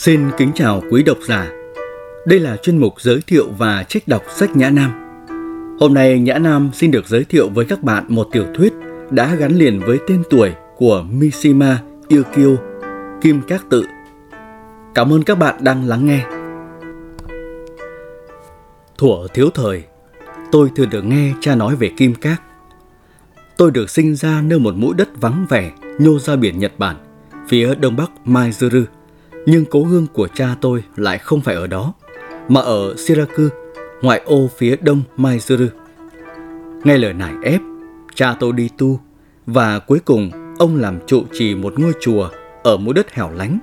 Xin 0.00 0.30
kính 0.36 0.52
chào 0.54 0.82
quý 0.90 1.02
độc 1.02 1.18
giả. 1.28 1.50
Đây 2.26 2.40
là 2.40 2.56
chuyên 2.56 2.78
mục 2.78 3.00
giới 3.00 3.20
thiệu 3.26 3.48
và 3.58 3.84
trích 3.88 4.08
đọc 4.08 4.22
sách 4.28 4.56
Nhã 4.56 4.70
Nam. 4.70 4.90
Hôm 5.80 5.94
nay 5.94 6.18
Nhã 6.18 6.38
Nam 6.38 6.70
xin 6.74 6.90
được 6.90 7.06
giới 7.06 7.24
thiệu 7.24 7.48
với 7.48 7.64
các 7.64 7.82
bạn 7.82 8.04
một 8.08 8.28
tiểu 8.32 8.44
thuyết 8.54 8.72
đã 9.10 9.34
gắn 9.34 9.52
liền 9.52 9.80
với 9.80 9.98
tên 10.08 10.22
tuổi 10.30 10.52
của 10.76 11.04
Mishima 11.10 11.78
Yukio, 12.10 12.56
Kim 13.20 13.42
Các 13.48 13.64
Tự. 13.70 13.84
Cảm 14.94 15.12
ơn 15.12 15.22
các 15.22 15.34
bạn 15.34 15.54
đang 15.60 15.88
lắng 15.88 16.06
nghe. 16.06 16.24
Thuở 18.98 19.26
thiếu 19.34 19.50
thời, 19.54 19.82
tôi 20.52 20.70
thường 20.76 20.90
được 20.90 21.04
nghe 21.04 21.32
cha 21.40 21.54
nói 21.54 21.76
về 21.76 21.90
Kim 21.96 22.14
Các. 22.14 22.42
Tôi 23.56 23.70
được 23.70 23.90
sinh 23.90 24.16
ra 24.16 24.42
nơi 24.42 24.58
một 24.58 24.74
mũi 24.76 24.94
đất 24.94 25.08
vắng 25.20 25.46
vẻ 25.48 25.72
nhô 25.98 26.18
ra 26.18 26.36
biển 26.36 26.58
Nhật 26.58 26.72
Bản, 26.78 26.96
phía 27.48 27.74
đông 27.74 27.96
bắc 27.96 28.10
Maizuru– 28.24 28.84
nhưng 29.50 29.64
cố 29.64 29.84
hương 29.84 30.06
của 30.12 30.28
cha 30.34 30.54
tôi 30.60 30.82
lại 30.96 31.18
không 31.18 31.40
phải 31.40 31.54
ở 31.54 31.66
đó, 31.66 31.94
mà 32.48 32.60
ở 32.60 32.94
Syracuse 32.96 33.56
ngoại 34.02 34.20
ô 34.24 34.50
phía 34.56 34.76
đông 34.76 35.02
Maizuru. 35.16 35.66
Nghe 36.84 36.98
lời 36.98 37.12
nải 37.12 37.32
ép, 37.42 37.60
cha 38.14 38.36
tôi 38.40 38.52
đi 38.52 38.68
tu 38.78 39.00
và 39.46 39.78
cuối 39.78 39.98
cùng 40.04 40.30
ông 40.58 40.76
làm 40.76 40.98
trụ 41.06 41.22
trì 41.32 41.54
một 41.54 41.78
ngôi 41.78 41.92
chùa 42.00 42.28
ở 42.62 42.76
mũi 42.76 42.94
đất 42.94 43.14
hẻo 43.14 43.30
lánh, 43.30 43.58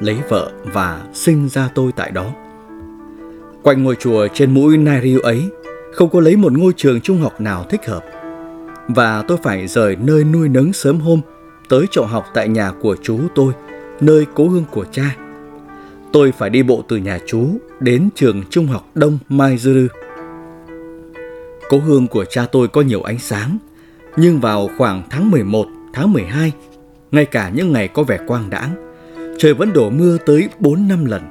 lấy 0.00 0.16
vợ 0.28 0.52
và 0.64 1.02
sinh 1.12 1.48
ra 1.48 1.68
tôi 1.74 1.92
tại 1.96 2.10
đó. 2.10 2.26
Quanh 3.62 3.84
ngôi 3.84 3.96
chùa 3.96 4.28
trên 4.34 4.54
mũi 4.54 4.76
Nairiu 4.76 5.20
ấy 5.20 5.48
không 5.92 6.10
có 6.10 6.20
lấy 6.20 6.36
một 6.36 6.52
ngôi 6.52 6.72
trường 6.76 7.00
trung 7.00 7.20
học 7.20 7.40
nào 7.40 7.66
thích 7.70 7.86
hợp. 7.86 8.04
Và 8.88 9.22
tôi 9.28 9.38
phải 9.42 9.66
rời 9.66 9.96
nơi 9.96 10.24
nuôi 10.24 10.48
nấng 10.48 10.72
sớm 10.72 11.00
hôm 11.00 11.20
tới 11.68 11.86
chỗ 11.90 12.04
học 12.04 12.26
tại 12.34 12.48
nhà 12.48 12.72
của 12.80 12.96
chú 13.02 13.18
tôi– 13.34 13.52
nơi 14.00 14.26
cố 14.34 14.48
hương 14.48 14.64
của 14.70 14.84
cha. 14.92 15.16
Tôi 16.12 16.32
phải 16.32 16.50
đi 16.50 16.62
bộ 16.62 16.82
từ 16.88 16.96
nhà 16.96 17.18
chú 17.26 17.48
đến 17.80 18.08
trường 18.14 18.42
trung 18.50 18.66
học 18.66 18.90
Đông 18.94 19.18
Mai 19.28 19.58
Dư. 19.58 19.88
Cố 21.68 21.78
hương 21.78 22.06
của 22.06 22.24
cha 22.24 22.46
tôi 22.52 22.68
có 22.68 22.80
nhiều 22.80 23.02
ánh 23.02 23.18
sáng, 23.18 23.58
nhưng 24.16 24.40
vào 24.40 24.70
khoảng 24.78 25.02
tháng 25.10 25.30
11, 25.30 25.66
tháng 25.92 26.12
12, 26.12 26.52
ngay 27.10 27.24
cả 27.24 27.50
những 27.54 27.72
ngày 27.72 27.88
có 27.88 28.02
vẻ 28.02 28.18
quang 28.26 28.50
đãng, 28.50 28.94
trời 29.38 29.54
vẫn 29.54 29.72
đổ 29.72 29.90
mưa 29.90 30.18
tới 30.26 30.48
4 30.58 30.88
năm 30.88 31.04
lần. 31.04 31.22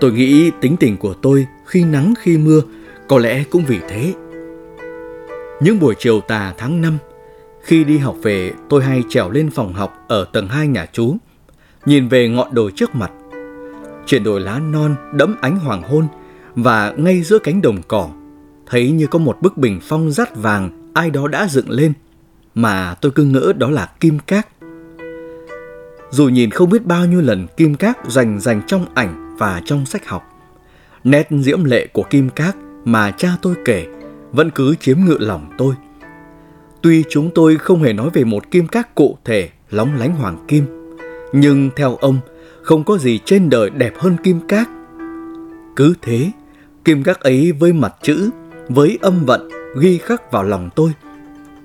Tôi 0.00 0.12
nghĩ 0.12 0.50
tính 0.60 0.76
tình 0.76 0.96
của 0.96 1.14
tôi 1.14 1.46
khi 1.66 1.84
nắng 1.84 2.14
khi 2.18 2.38
mưa 2.38 2.60
có 3.08 3.18
lẽ 3.18 3.44
cũng 3.50 3.64
vì 3.64 3.78
thế. 3.88 4.14
Những 5.60 5.80
buổi 5.80 5.94
chiều 5.98 6.20
tà 6.20 6.54
tháng 6.58 6.80
5, 6.80 6.98
khi 7.62 7.84
đi 7.84 7.98
học 7.98 8.16
về 8.22 8.52
tôi 8.68 8.84
hay 8.84 9.02
trèo 9.08 9.30
lên 9.30 9.50
phòng 9.50 9.72
học 9.72 10.04
ở 10.08 10.24
tầng 10.32 10.48
2 10.48 10.68
nhà 10.68 10.86
chú 10.92 11.16
nhìn 11.86 12.08
về 12.08 12.28
ngọn 12.28 12.54
đồi 12.54 12.72
trước 12.74 12.94
mặt 12.94 13.10
chuyển 14.06 14.24
đổi 14.24 14.40
lá 14.40 14.58
non 14.58 14.94
đẫm 15.12 15.36
ánh 15.40 15.58
hoàng 15.58 15.82
hôn 15.82 16.06
và 16.54 16.94
ngay 16.96 17.22
giữa 17.22 17.38
cánh 17.38 17.62
đồng 17.62 17.82
cỏ, 17.88 18.08
thấy 18.66 18.90
như 18.90 19.06
có 19.06 19.18
một 19.18 19.38
bức 19.42 19.56
bình 19.56 19.80
phong 19.82 20.10
rắt 20.10 20.36
vàng 20.36 20.92
ai 20.94 21.10
đó 21.10 21.28
đã 21.28 21.46
dựng 21.48 21.70
lên, 21.70 21.92
mà 22.54 22.94
tôi 23.00 23.12
cứ 23.12 23.24
ngỡ 23.24 23.52
đó 23.52 23.70
là 23.70 23.90
kim 24.00 24.18
cát. 24.18 24.48
Dù 26.10 26.28
nhìn 26.28 26.50
không 26.50 26.70
biết 26.70 26.86
bao 26.86 27.06
nhiêu 27.06 27.20
lần 27.20 27.46
kim 27.56 27.74
cát 27.74 27.98
dành 28.08 28.40
dành 28.40 28.62
trong 28.66 28.86
ảnh 28.94 29.36
và 29.38 29.62
trong 29.64 29.86
sách 29.86 30.06
học, 30.06 30.22
nét 31.04 31.28
diễm 31.30 31.64
lệ 31.64 31.86
của 31.86 32.02
kim 32.10 32.30
cát 32.30 32.56
mà 32.84 33.10
cha 33.10 33.28
tôi 33.42 33.54
kể 33.64 33.86
vẫn 34.32 34.50
cứ 34.50 34.74
chiếm 34.80 34.98
ngự 35.04 35.16
lòng 35.20 35.50
tôi. 35.58 35.74
Tuy 36.82 37.04
chúng 37.08 37.30
tôi 37.34 37.56
không 37.56 37.82
hề 37.82 37.92
nói 37.92 38.10
về 38.12 38.24
một 38.24 38.50
kim 38.50 38.66
cát 38.66 38.94
cụ 38.94 39.18
thể 39.24 39.48
lóng 39.70 39.96
lánh 39.96 40.14
hoàng 40.14 40.44
kim, 40.48 40.64
nhưng 41.32 41.70
theo 41.76 41.96
ông, 41.96 42.18
không 42.70 42.84
có 42.84 42.98
gì 42.98 43.18
trên 43.24 43.50
đời 43.50 43.70
đẹp 43.70 43.92
hơn 43.98 44.16
kim 44.22 44.40
cát. 44.40 44.68
Cứ 45.76 45.94
thế, 46.02 46.30
kim 46.84 47.02
cát 47.02 47.20
ấy 47.20 47.52
với 47.52 47.72
mặt 47.72 47.94
chữ, 48.02 48.30
với 48.68 48.98
âm 49.02 49.24
vận 49.24 49.48
ghi 49.80 49.98
khắc 49.98 50.32
vào 50.32 50.42
lòng 50.42 50.70
tôi. 50.74 50.92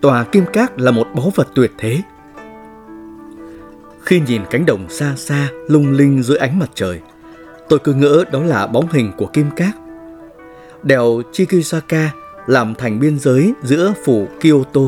Tòa 0.02 0.24
kim 0.24 0.46
cát 0.54 0.82
là 0.82 0.92
một 0.92 1.08
báu 1.16 1.32
vật 1.36 1.48
tuyệt 1.56 1.72
thế. 1.78 2.02
Khi 4.02 4.22
nhìn 4.28 4.42
cánh 4.50 4.66
đồng 4.66 4.90
xa 4.90 5.14
xa 5.18 5.50
lung 5.68 5.92
linh 5.92 6.24
dưới 6.24 6.38
ánh 6.38 6.60
mặt 6.60 6.70
trời, 6.74 7.00
tôi 7.70 7.80
cứ 7.80 7.94
ngỡ 7.94 8.24
đó 8.32 8.44
là 8.44 8.68
bóng 8.68 8.88
hình 8.92 9.12
của 9.18 9.28
kim 9.28 9.52
cát. 9.56 9.76
Đèo 10.84 11.22
Chikisaka 11.32 12.12
làm 12.48 12.76
thành 12.76 13.00
biên 13.00 13.20
giới 13.20 13.54
giữa 13.64 13.94
phủ 14.06 14.28
Kyoto, 14.42 14.82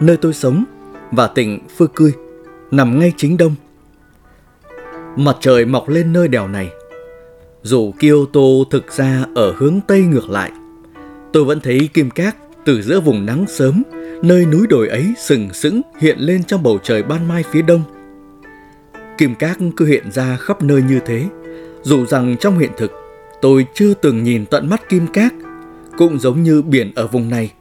nơi 0.00 0.16
tôi 0.16 0.34
sống, 0.34 0.64
và 1.10 1.26
tỉnh 1.26 1.58
Fukui, 1.78 2.10
nằm 2.70 2.98
ngay 2.98 3.12
chính 3.16 3.36
đông 3.36 3.54
Mặt 5.16 5.36
trời 5.40 5.64
mọc 5.64 5.88
lên 5.88 6.12
nơi 6.12 6.28
đèo 6.28 6.48
này. 6.48 6.68
Dù 7.62 7.92
Kyoto 8.00 8.40
thực 8.70 8.92
ra 8.92 9.24
ở 9.34 9.54
hướng 9.56 9.80
Tây 9.86 10.02
ngược 10.02 10.30
lại, 10.30 10.50
tôi 11.32 11.44
vẫn 11.44 11.60
thấy 11.60 11.88
kim 11.94 12.10
cát 12.10 12.36
từ 12.64 12.82
giữa 12.82 13.00
vùng 13.00 13.26
nắng 13.26 13.44
sớm, 13.48 13.82
nơi 14.22 14.44
núi 14.44 14.66
đồi 14.66 14.88
ấy 14.88 15.14
sừng 15.18 15.52
sững 15.52 15.80
hiện 16.00 16.18
lên 16.18 16.44
trong 16.44 16.62
bầu 16.62 16.78
trời 16.82 17.02
ban 17.02 17.28
mai 17.28 17.44
phía 17.50 17.62
đông. 17.62 17.82
Kim 19.18 19.34
cát 19.34 19.58
cứ 19.76 19.86
hiện 19.86 20.10
ra 20.12 20.36
khắp 20.36 20.62
nơi 20.62 20.82
như 20.82 21.00
thế, 21.06 21.26
dù 21.82 22.06
rằng 22.06 22.36
trong 22.40 22.58
hiện 22.58 22.70
thực 22.76 22.92
tôi 23.42 23.66
chưa 23.74 23.94
từng 23.94 24.22
nhìn 24.22 24.46
tận 24.46 24.68
mắt 24.68 24.88
kim 24.88 25.06
cát, 25.06 25.32
cũng 25.98 26.18
giống 26.18 26.42
như 26.42 26.62
biển 26.62 26.92
ở 26.94 27.06
vùng 27.06 27.30
này. 27.30 27.52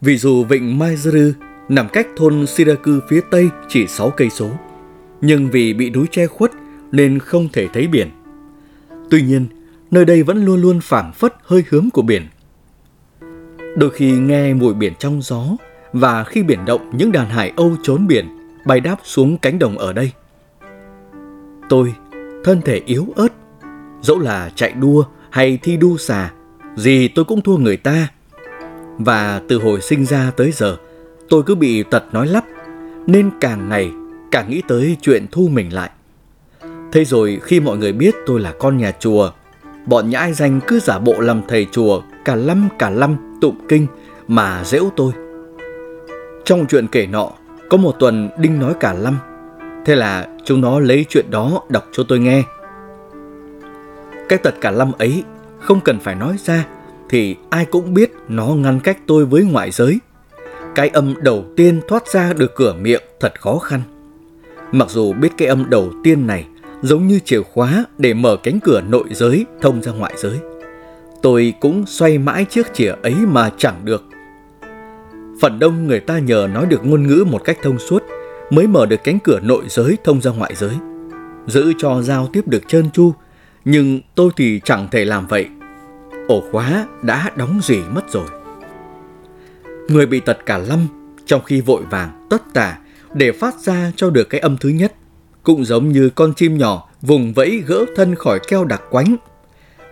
Vì 0.00 0.16
dù 0.16 0.44
vịnh 0.44 0.78
Maizuru 0.78 1.32
nằm 1.68 1.88
cách 1.88 2.06
thôn 2.16 2.46
Shiraku 2.46 2.92
phía 3.08 3.20
tây 3.30 3.48
chỉ 3.68 3.86
6 3.86 4.10
cây 4.10 4.30
số, 4.30 4.50
nhưng 5.20 5.50
vì 5.50 5.74
bị 5.74 5.90
núi 5.90 6.06
che 6.10 6.26
khuất 6.26 6.50
nên 6.92 7.18
không 7.18 7.48
thể 7.52 7.68
thấy 7.68 7.86
biển. 7.86 8.10
Tuy 9.10 9.22
nhiên, 9.22 9.46
nơi 9.90 10.04
đây 10.04 10.22
vẫn 10.22 10.44
luôn 10.44 10.60
luôn 10.60 10.80
phảng 10.80 11.12
phất 11.12 11.34
hơi 11.42 11.64
hướng 11.68 11.88
của 11.92 12.02
biển. 12.02 12.22
Đôi 13.76 13.90
khi 13.90 14.12
nghe 14.12 14.54
mùi 14.54 14.74
biển 14.74 14.92
trong 14.98 15.22
gió 15.22 15.44
và 15.92 16.24
khi 16.24 16.42
biển 16.42 16.64
động 16.64 16.90
những 16.92 17.12
đàn 17.12 17.28
hải 17.28 17.52
âu 17.56 17.76
trốn 17.82 18.06
biển 18.06 18.28
bay 18.66 18.80
đáp 18.80 18.96
xuống 19.04 19.38
cánh 19.38 19.58
đồng 19.58 19.78
ở 19.78 19.92
đây. 19.92 20.12
Tôi, 21.68 21.94
thân 22.44 22.60
thể 22.64 22.80
yếu 22.86 23.06
ớt, 23.16 23.32
dẫu 24.02 24.18
là 24.18 24.50
chạy 24.54 24.72
đua 24.72 25.04
hay 25.30 25.58
thi 25.62 25.76
đua 25.76 25.96
xà, 25.96 26.32
gì 26.76 27.08
tôi 27.08 27.24
cũng 27.24 27.40
thua 27.40 27.56
người 27.56 27.76
ta. 27.76 28.08
Và 28.98 29.42
từ 29.48 29.58
hồi 29.58 29.80
sinh 29.80 30.06
ra 30.06 30.30
tới 30.36 30.52
giờ, 30.52 30.76
tôi 31.28 31.42
cứ 31.42 31.54
bị 31.54 31.82
tật 31.82 32.04
nói 32.12 32.26
lắp, 32.26 32.44
nên 33.06 33.30
càng 33.40 33.68
ngày 33.68 33.90
càng 34.30 34.50
nghĩ 34.50 34.62
tới 34.68 34.96
chuyện 35.02 35.26
thu 35.32 35.48
mình 35.52 35.72
lại. 35.72 35.90
Thế 36.92 37.04
rồi 37.04 37.40
khi 37.42 37.60
mọi 37.60 37.76
người 37.76 37.92
biết 37.92 38.14
tôi 38.26 38.40
là 38.40 38.52
con 38.58 38.76
nhà 38.76 38.92
chùa, 39.00 39.30
bọn 39.86 40.10
nhãi 40.10 40.32
danh 40.32 40.60
cứ 40.66 40.80
giả 40.80 40.98
bộ 40.98 41.20
làm 41.20 41.42
thầy 41.48 41.66
chùa 41.72 42.02
cả 42.24 42.34
lâm 42.34 42.68
cả 42.78 42.90
lâm 42.90 43.16
tụng 43.40 43.56
kinh 43.68 43.86
mà 44.28 44.64
dễu 44.64 44.90
tôi. 44.96 45.12
Trong 46.44 46.66
chuyện 46.66 46.86
kể 46.86 47.06
nọ, 47.06 47.30
có 47.70 47.76
một 47.76 47.92
tuần 47.98 48.30
Đinh 48.38 48.58
nói 48.60 48.74
cả 48.80 48.92
lâm. 48.92 49.18
Thế 49.84 49.94
là 49.94 50.28
chúng 50.44 50.60
nó 50.60 50.80
lấy 50.80 51.06
chuyện 51.08 51.30
đó 51.30 51.62
đọc 51.68 51.84
cho 51.92 52.02
tôi 52.08 52.18
nghe. 52.18 52.42
Cái 54.28 54.38
tật 54.38 54.54
cả 54.60 54.70
lâm 54.70 54.92
ấy 54.92 55.24
không 55.58 55.80
cần 55.80 55.98
phải 56.00 56.14
nói 56.14 56.36
ra 56.44 56.66
thì 57.08 57.36
ai 57.50 57.64
cũng 57.64 57.94
biết 57.94 58.12
nó 58.28 58.46
ngăn 58.46 58.80
cách 58.80 58.98
tôi 59.06 59.24
với 59.24 59.44
ngoại 59.44 59.70
giới. 59.70 59.98
Cái 60.74 60.88
âm 60.88 61.14
đầu 61.18 61.44
tiên 61.56 61.80
thoát 61.88 62.08
ra 62.08 62.32
được 62.32 62.54
cửa 62.54 62.74
miệng 62.80 63.02
thật 63.20 63.40
khó 63.40 63.58
khăn. 63.58 63.82
Mặc 64.72 64.90
dù 64.90 65.12
biết 65.12 65.28
cái 65.36 65.48
âm 65.48 65.70
đầu 65.70 65.92
tiên 66.04 66.26
này 66.26 66.46
giống 66.82 67.06
như 67.06 67.18
chìa 67.18 67.42
khóa 67.42 67.84
để 67.98 68.14
mở 68.14 68.36
cánh 68.42 68.60
cửa 68.60 68.80
nội 68.80 69.04
giới 69.10 69.46
thông 69.60 69.82
ra 69.82 69.92
ngoại 69.92 70.14
giới. 70.16 70.38
Tôi 71.22 71.54
cũng 71.60 71.86
xoay 71.86 72.18
mãi 72.18 72.44
chiếc 72.44 72.74
chìa 72.74 72.94
ấy 73.02 73.14
mà 73.14 73.50
chẳng 73.58 73.84
được. 73.84 74.04
Phần 75.40 75.58
đông 75.58 75.86
người 75.86 76.00
ta 76.00 76.18
nhờ 76.18 76.48
nói 76.54 76.66
được 76.66 76.86
ngôn 76.86 77.06
ngữ 77.06 77.24
một 77.30 77.44
cách 77.44 77.58
thông 77.62 77.78
suốt 77.78 78.02
mới 78.50 78.66
mở 78.66 78.86
được 78.86 79.04
cánh 79.04 79.18
cửa 79.24 79.40
nội 79.40 79.64
giới 79.68 79.96
thông 80.04 80.20
ra 80.20 80.30
ngoại 80.30 80.54
giới. 80.54 80.74
Giữ 81.46 81.72
cho 81.78 82.02
giao 82.02 82.28
tiếp 82.32 82.48
được 82.48 82.68
trơn 82.68 82.90
tru, 82.90 83.12
nhưng 83.64 84.00
tôi 84.14 84.30
thì 84.36 84.60
chẳng 84.64 84.88
thể 84.90 85.04
làm 85.04 85.26
vậy. 85.26 85.46
Ổ 86.28 86.42
khóa 86.52 86.86
đã 87.02 87.30
đóng 87.36 87.60
rỉ 87.62 87.78
mất 87.94 88.10
rồi. 88.10 88.26
Người 89.88 90.06
bị 90.06 90.20
tật 90.20 90.38
cả 90.46 90.58
lâm 90.58 90.86
trong 91.26 91.44
khi 91.44 91.60
vội 91.60 91.82
vàng 91.90 92.26
tất 92.30 92.42
tả 92.54 92.78
để 93.14 93.32
phát 93.32 93.58
ra 93.58 93.92
cho 93.96 94.10
được 94.10 94.30
cái 94.30 94.40
âm 94.40 94.56
thứ 94.56 94.68
nhất, 94.68 94.92
cũng 95.42 95.64
giống 95.64 95.88
như 95.88 96.10
con 96.10 96.34
chim 96.34 96.58
nhỏ 96.58 96.88
vùng 97.02 97.32
vẫy 97.32 97.62
gỡ 97.66 97.84
thân 97.96 98.14
khỏi 98.14 98.40
keo 98.48 98.64
đặc 98.64 98.82
quánh. 98.90 99.16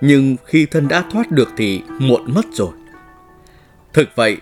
Nhưng 0.01 0.37
khi 0.45 0.67
thân 0.67 0.89
đã 0.89 1.05
thoát 1.13 1.31
được 1.31 1.49
thì 1.57 1.83
muộn 1.99 2.35
mất 2.35 2.47
rồi. 2.53 2.73
Thực 3.93 4.09
vậy, 4.15 4.37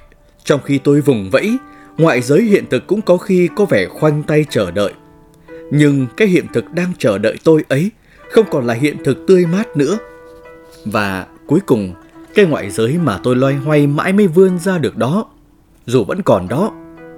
trong 0.45 0.61
khi 0.65 0.79
tôi 0.79 1.01
vùng 1.01 1.31
vẫy, 1.31 1.57
ngoại 1.99 2.21
giới 2.21 2.43
hiện 2.43 2.65
thực 2.71 2.87
cũng 2.87 3.03
có 3.03 3.17
khi 3.17 3.49
có 3.57 3.65
vẻ 3.65 3.87
khoanh 3.87 4.23
tay 4.23 4.45
chờ 4.51 4.71
đợi. 4.71 4.93
Nhưng 5.71 6.07
cái 6.17 6.29
hiện 6.29 6.47
thực 6.53 6.73
đang 6.73 6.93
chờ 6.99 7.19
đợi 7.19 7.37
tôi 7.45 7.65
ấy 7.69 7.91
không 8.31 8.47
còn 8.51 8.67
là 8.67 8.75
hiện 8.75 8.97
thực 9.05 9.27
tươi 9.27 9.47
mát 9.47 9.77
nữa. 9.77 9.99
Và 10.85 11.27
cuối 11.47 11.61
cùng, 11.67 11.95
cái 12.35 12.47
ngoại 12.47 12.71
giới 12.71 12.99
mà 12.99 13.19
tôi 13.23 13.37
loay 13.37 13.55
hoay 13.55 13.87
mãi 13.87 14.13
mới 14.13 14.27
vươn 14.27 14.59
ra 14.59 14.79
được 14.79 14.97
đó, 14.97 15.27
dù 15.87 16.05
vẫn 16.05 16.23
còn 16.23 16.49
đó, 16.49 16.73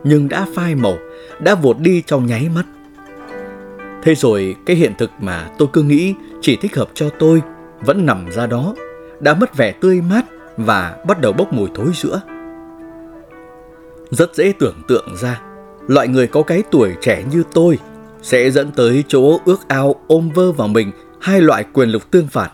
nhưng 0.05 0.29
đã 0.29 0.47
phai 0.55 0.75
màu, 0.75 0.99
đã 1.41 1.55
vụt 1.55 1.79
đi 1.79 2.03
trong 2.07 2.27
nháy 2.27 2.49
mắt. 2.55 2.65
Thế 4.03 4.15
rồi 4.15 4.57
cái 4.67 4.77
hiện 4.77 4.93
thực 4.99 5.11
mà 5.21 5.51
tôi 5.59 5.69
cứ 5.73 5.83
nghĩ 5.83 6.15
chỉ 6.41 6.57
thích 6.57 6.77
hợp 6.77 6.89
cho 6.95 7.11
tôi 7.19 7.43
vẫn 7.81 8.07
nằm 8.07 8.27
ra 8.31 8.47
đó, 8.47 8.75
đã 9.21 9.35
mất 9.35 9.57
vẻ 9.57 9.73
tươi 9.73 10.01
mát 10.01 10.25
và 10.57 10.97
bắt 11.07 11.21
đầu 11.21 11.33
bốc 11.33 11.53
mùi 11.53 11.69
thối 11.75 11.87
rữa. 11.95 12.21
Rất 14.11 14.35
dễ 14.35 14.53
tưởng 14.59 14.77
tượng 14.89 15.17
ra, 15.17 15.41
loại 15.89 16.09
người 16.09 16.27
có 16.27 16.43
cái 16.43 16.63
tuổi 16.71 16.95
trẻ 17.01 17.25
như 17.33 17.43
tôi 17.53 17.79
sẽ 18.23 18.51
dẫn 18.51 18.71
tới 18.71 19.05
chỗ 19.09 19.41
ước 19.45 19.69
ao 19.69 19.95
ôm 20.07 20.31
vơ 20.35 20.53
vào 20.53 20.69
mình 20.69 20.93
hai 21.21 21.41
loại 21.41 21.65
quyền 21.73 21.89
lực 21.89 22.11
tương 22.11 22.27
phản. 22.27 22.51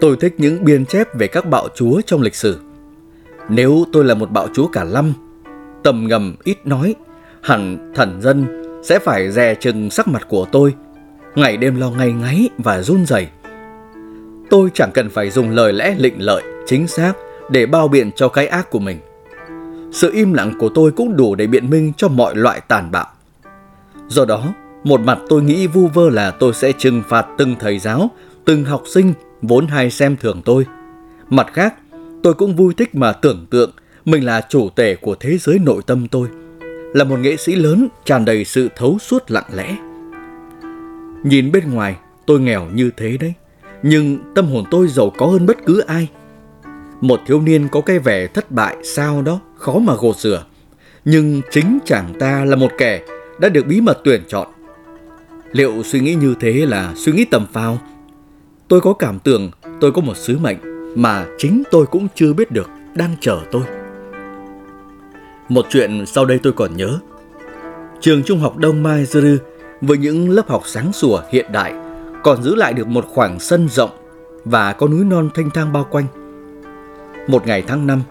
Tôi 0.00 0.16
thích 0.20 0.34
những 0.38 0.64
biên 0.64 0.86
chép 0.86 1.14
về 1.14 1.26
các 1.26 1.46
bạo 1.46 1.68
chúa 1.74 2.00
trong 2.06 2.22
lịch 2.22 2.34
sử. 2.34 2.58
Nếu 3.48 3.84
tôi 3.92 4.04
là 4.04 4.14
một 4.14 4.30
bạo 4.30 4.48
chúa 4.54 4.66
cả 4.66 4.84
lâm, 4.84 5.12
tầm 5.82 6.08
ngầm 6.08 6.34
ít 6.44 6.66
nói, 6.66 6.94
hẳn 7.42 7.92
thần 7.94 8.20
dân 8.20 8.46
sẽ 8.84 8.98
phải 8.98 9.30
dè 9.30 9.54
chừng 9.54 9.90
sắc 9.90 10.08
mặt 10.08 10.26
của 10.28 10.46
tôi, 10.52 10.74
ngày 11.34 11.56
đêm 11.56 11.80
lo 11.80 11.90
ngay 11.90 12.12
ngáy 12.12 12.48
và 12.58 12.82
run 12.82 13.06
rẩy. 13.06 13.28
Tôi 14.50 14.70
chẳng 14.74 14.90
cần 14.94 15.10
phải 15.10 15.30
dùng 15.30 15.50
lời 15.50 15.72
lẽ 15.72 15.94
lịnh 15.98 16.22
lợi, 16.22 16.42
chính 16.66 16.88
xác 16.88 17.12
để 17.50 17.66
bao 17.66 17.88
biện 17.88 18.10
cho 18.16 18.28
cái 18.28 18.46
ác 18.46 18.70
của 18.70 18.78
mình. 18.78 18.98
Sự 19.92 20.10
im 20.12 20.32
lặng 20.32 20.52
của 20.58 20.68
tôi 20.68 20.92
cũng 20.92 21.16
đủ 21.16 21.34
để 21.34 21.46
biện 21.46 21.70
minh 21.70 21.92
cho 21.96 22.08
mọi 22.08 22.36
loại 22.36 22.60
tàn 22.68 22.90
bạo. 22.90 23.06
Do 24.08 24.24
đó, 24.24 24.54
một 24.84 25.00
mặt 25.00 25.18
tôi 25.28 25.42
nghĩ 25.42 25.66
vu 25.66 25.86
vơ 25.86 26.10
là 26.10 26.30
tôi 26.30 26.54
sẽ 26.54 26.72
trừng 26.72 27.02
phạt 27.08 27.26
từng 27.38 27.54
thầy 27.60 27.78
giáo, 27.78 28.10
từng 28.44 28.64
học 28.64 28.82
sinh 28.86 29.12
vốn 29.42 29.66
hay 29.66 29.90
xem 29.90 30.16
thường 30.16 30.42
tôi. 30.44 30.66
Mặt 31.28 31.46
khác, 31.52 31.74
tôi 32.22 32.34
cũng 32.34 32.56
vui 32.56 32.74
thích 32.74 32.94
mà 32.94 33.12
tưởng 33.12 33.46
tượng 33.50 33.70
mình 34.04 34.24
là 34.24 34.40
chủ 34.48 34.68
tể 34.68 34.94
của 34.94 35.14
thế 35.20 35.38
giới 35.38 35.58
nội 35.58 35.82
tâm 35.86 36.08
tôi, 36.08 36.28
là 36.94 37.04
một 37.04 37.18
nghệ 37.18 37.36
sĩ 37.36 37.54
lớn 37.54 37.88
tràn 38.04 38.24
đầy 38.24 38.44
sự 38.44 38.68
thấu 38.76 38.98
suốt 38.98 39.30
lặng 39.30 39.50
lẽ. 39.54 39.76
Nhìn 41.24 41.52
bên 41.52 41.74
ngoài, 41.74 41.96
tôi 42.26 42.40
nghèo 42.40 42.66
như 42.74 42.90
thế 42.96 43.16
đấy, 43.16 43.32
nhưng 43.82 44.18
tâm 44.34 44.46
hồn 44.46 44.64
tôi 44.70 44.88
giàu 44.88 45.12
có 45.16 45.26
hơn 45.26 45.46
bất 45.46 45.56
cứ 45.66 45.80
ai. 45.80 46.08
Một 47.00 47.20
thiếu 47.26 47.40
niên 47.40 47.68
có 47.68 47.80
cái 47.80 47.98
vẻ 47.98 48.26
thất 48.26 48.50
bại 48.50 48.76
sao 48.82 49.22
đó, 49.22 49.40
khó 49.56 49.78
mà 49.78 49.94
gột 49.94 50.16
rửa. 50.16 50.44
Nhưng 51.04 51.40
chính 51.50 51.78
chàng 51.84 52.12
ta 52.18 52.44
là 52.44 52.56
một 52.56 52.72
kẻ 52.78 53.00
đã 53.40 53.48
được 53.48 53.66
bí 53.66 53.80
mật 53.80 53.98
tuyển 54.04 54.22
chọn. 54.28 54.48
Liệu 55.52 55.82
suy 55.82 56.00
nghĩ 56.00 56.14
như 56.14 56.34
thế 56.40 56.52
là 56.66 56.92
suy 56.96 57.12
nghĩ 57.12 57.24
tầm 57.24 57.46
phao? 57.52 57.78
Tôi 58.68 58.80
có 58.80 58.92
cảm 58.92 59.18
tưởng 59.18 59.50
tôi 59.80 59.92
có 59.92 60.02
một 60.02 60.16
sứ 60.16 60.38
mệnh 60.38 60.56
mà 60.94 61.26
chính 61.38 61.62
tôi 61.70 61.86
cũng 61.86 62.08
chưa 62.14 62.32
biết 62.32 62.50
được 62.50 62.70
đang 62.94 63.16
chờ 63.20 63.40
tôi. 63.50 63.62
Một 65.52 65.66
chuyện 65.70 66.06
sau 66.06 66.24
đây 66.24 66.38
tôi 66.42 66.52
còn 66.52 66.76
nhớ. 66.76 66.98
Trường 68.00 68.22
Trung 68.22 68.38
học 68.38 68.56
Đông 68.56 68.82
Mai 68.82 69.04
Dư 69.04 69.38
với 69.80 69.98
những 69.98 70.30
lớp 70.30 70.48
học 70.48 70.62
sáng 70.66 70.92
sủa 70.92 71.20
hiện 71.30 71.52
đại 71.52 71.74
còn 72.22 72.42
giữ 72.42 72.54
lại 72.54 72.72
được 72.72 72.86
một 72.86 73.04
khoảng 73.08 73.40
sân 73.40 73.68
rộng 73.68 73.90
và 74.44 74.72
có 74.72 74.88
núi 74.88 75.04
non 75.04 75.30
thanh 75.34 75.50
thang 75.50 75.72
bao 75.72 75.86
quanh. 75.90 76.06
Một 77.28 77.46
ngày 77.46 77.62
tháng 77.66 77.86
5, 77.86 78.02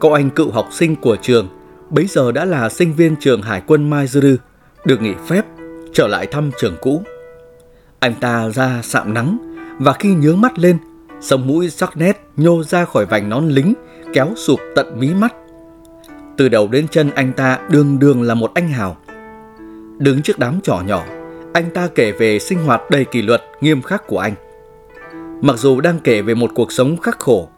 cậu 0.00 0.12
anh 0.12 0.30
cựu 0.30 0.50
học 0.50 0.68
sinh 0.72 0.96
của 0.96 1.16
trường, 1.16 1.48
bấy 1.90 2.06
giờ 2.06 2.32
đã 2.32 2.44
là 2.44 2.68
sinh 2.68 2.92
viên 2.92 3.16
trường 3.16 3.42
Hải 3.42 3.62
quân 3.66 3.90
Mai 3.90 4.06
Dư 4.06 4.36
được 4.84 5.00
nghỉ 5.00 5.14
phép 5.26 5.46
trở 5.92 6.06
lại 6.06 6.26
thăm 6.26 6.50
trường 6.60 6.76
cũ. 6.80 7.02
Anh 7.98 8.14
ta 8.20 8.48
ra 8.48 8.80
sạm 8.82 9.14
nắng 9.14 9.38
và 9.78 9.92
khi 9.92 10.14
nhướng 10.14 10.40
mắt 10.40 10.58
lên, 10.58 10.78
sống 11.20 11.46
mũi 11.46 11.70
sắc 11.70 11.96
nét 11.96 12.26
nhô 12.36 12.62
ra 12.62 12.84
khỏi 12.84 13.06
vành 13.06 13.28
nón 13.28 13.48
lính 13.48 13.74
kéo 14.12 14.32
sụp 14.36 14.60
tận 14.74 15.00
mí 15.00 15.14
mắt. 15.14 15.34
Từ 16.36 16.48
đầu 16.48 16.68
đến 16.68 16.88
chân 16.88 17.10
anh 17.14 17.32
ta 17.32 17.58
đường 17.70 17.98
đường 17.98 18.22
là 18.22 18.34
một 18.34 18.50
anh 18.54 18.68
hào. 18.68 18.96
Đứng 19.98 20.22
trước 20.22 20.38
đám 20.38 20.60
trò 20.62 20.82
nhỏ, 20.86 21.04
anh 21.52 21.70
ta 21.74 21.88
kể 21.94 22.12
về 22.12 22.38
sinh 22.38 22.58
hoạt 22.58 22.90
đầy 22.90 23.04
kỷ 23.04 23.22
luật, 23.22 23.42
nghiêm 23.60 23.82
khắc 23.82 24.06
của 24.06 24.18
anh. 24.18 24.34
Mặc 25.42 25.56
dù 25.58 25.80
đang 25.80 25.98
kể 26.00 26.22
về 26.22 26.34
một 26.34 26.50
cuộc 26.54 26.72
sống 26.72 26.96
khắc 26.96 27.18
khổ, 27.18 27.48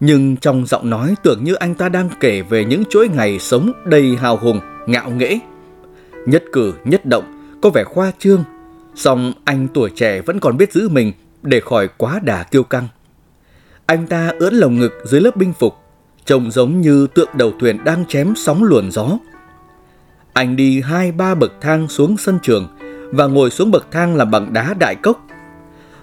nhưng 0.00 0.36
trong 0.36 0.66
giọng 0.66 0.90
nói 0.90 1.14
tưởng 1.22 1.44
như 1.44 1.54
anh 1.54 1.74
ta 1.74 1.88
đang 1.88 2.08
kể 2.20 2.42
về 2.42 2.64
những 2.64 2.84
chuỗi 2.84 3.08
ngày 3.08 3.38
sống 3.38 3.72
đầy 3.84 4.16
hào 4.16 4.36
hùng, 4.36 4.60
ngạo 4.86 5.10
nghễ. 5.10 5.38
Nhất 6.26 6.44
cử, 6.52 6.74
nhất 6.84 7.06
động, 7.06 7.24
có 7.62 7.70
vẻ 7.70 7.84
khoa 7.84 8.12
trương, 8.18 8.44
song 8.94 9.32
anh 9.44 9.68
tuổi 9.74 9.90
trẻ 9.90 10.20
vẫn 10.20 10.40
còn 10.40 10.56
biết 10.56 10.72
giữ 10.72 10.88
mình 10.88 11.12
để 11.42 11.60
khỏi 11.60 11.88
quá 11.96 12.20
đà 12.22 12.42
kiêu 12.42 12.62
căng. 12.62 12.88
Anh 13.86 14.06
ta 14.06 14.32
ưỡn 14.38 14.54
lồng 14.54 14.78
ngực 14.78 14.92
dưới 15.04 15.20
lớp 15.20 15.36
binh 15.36 15.52
phục, 15.58 15.74
trông 16.28 16.50
giống 16.50 16.80
như 16.80 17.06
tượng 17.06 17.28
đầu 17.34 17.52
thuyền 17.60 17.84
đang 17.84 18.04
chém 18.06 18.32
sóng 18.36 18.64
luồn 18.64 18.90
gió. 18.90 19.18
Anh 20.32 20.56
đi 20.56 20.80
hai 20.80 21.12
ba 21.12 21.34
bậc 21.34 21.52
thang 21.60 21.88
xuống 21.88 22.16
sân 22.16 22.38
trường 22.42 22.68
và 23.12 23.26
ngồi 23.26 23.50
xuống 23.50 23.70
bậc 23.70 23.86
thang 23.90 24.16
làm 24.16 24.30
bằng 24.30 24.52
đá 24.52 24.74
đại 24.80 24.94
cốc. 24.94 25.26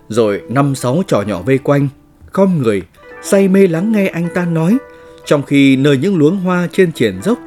Rồi 0.09 0.41
năm 0.49 0.75
sáu 0.75 1.03
trò 1.07 1.21
nhỏ 1.21 1.41
vây 1.41 1.57
quanh, 1.57 1.87
khom 2.31 2.61
người, 2.61 2.81
say 3.21 3.47
mê 3.47 3.67
lắng 3.67 3.91
nghe 3.91 4.07
anh 4.07 4.27
ta 4.35 4.45
nói, 4.45 4.77
trong 5.25 5.43
khi 5.43 5.75
nơi 5.75 5.97
những 5.97 6.17
luống 6.17 6.37
hoa 6.37 6.67
trên 6.71 6.91
triển 6.91 7.21
dốc, 7.23 7.39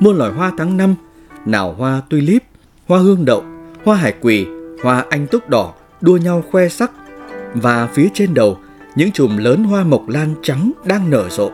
muôn 0.00 0.16
loài 0.16 0.32
hoa 0.32 0.52
tháng 0.58 0.76
năm, 0.76 0.94
nào 1.46 1.74
hoa 1.78 2.02
tulip, 2.10 2.42
hoa 2.86 2.98
hương 2.98 3.24
đậu, 3.24 3.44
hoa 3.84 3.96
hải 3.96 4.14
quỳ, 4.20 4.46
hoa 4.82 5.04
anh 5.10 5.26
túc 5.26 5.48
đỏ 5.48 5.74
đua 6.00 6.16
nhau 6.16 6.44
khoe 6.50 6.68
sắc 6.68 6.90
và 7.54 7.86
phía 7.86 8.08
trên 8.14 8.34
đầu 8.34 8.58
những 8.96 9.12
chùm 9.12 9.36
lớn 9.36 9.64
hoa 9.64 9.84
mộc 9.84 10.08
lan 10.08 10.34
trắng 10.42 10.72
đang 10.84 11.10
nở 11.10 11.28
rộ. 11.28 11.50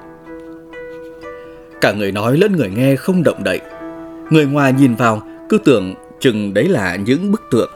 Cả 1.85 1.93
người 1.93 2.13
nói 2.13 2.37
lẫn 2.37 2.57
người 2.57 2.71
nghe 2.71 2.97
không 2.97 3.23
động 3.23 3.45
đậy. 3.45 3.61
Người 4.31 4.47
ngoài 4.47 4.73
nhìn 4.73 4.95
vào 4.95 5.23
cứ 5.49 5.59
tưởng 5.59 5.95
chừng 6.21 6.55
đấy 6.55 6.69
là 6.69 6.97
những 6.97 7.33
bức 7.33 7.43
tượng. 7.51 7.71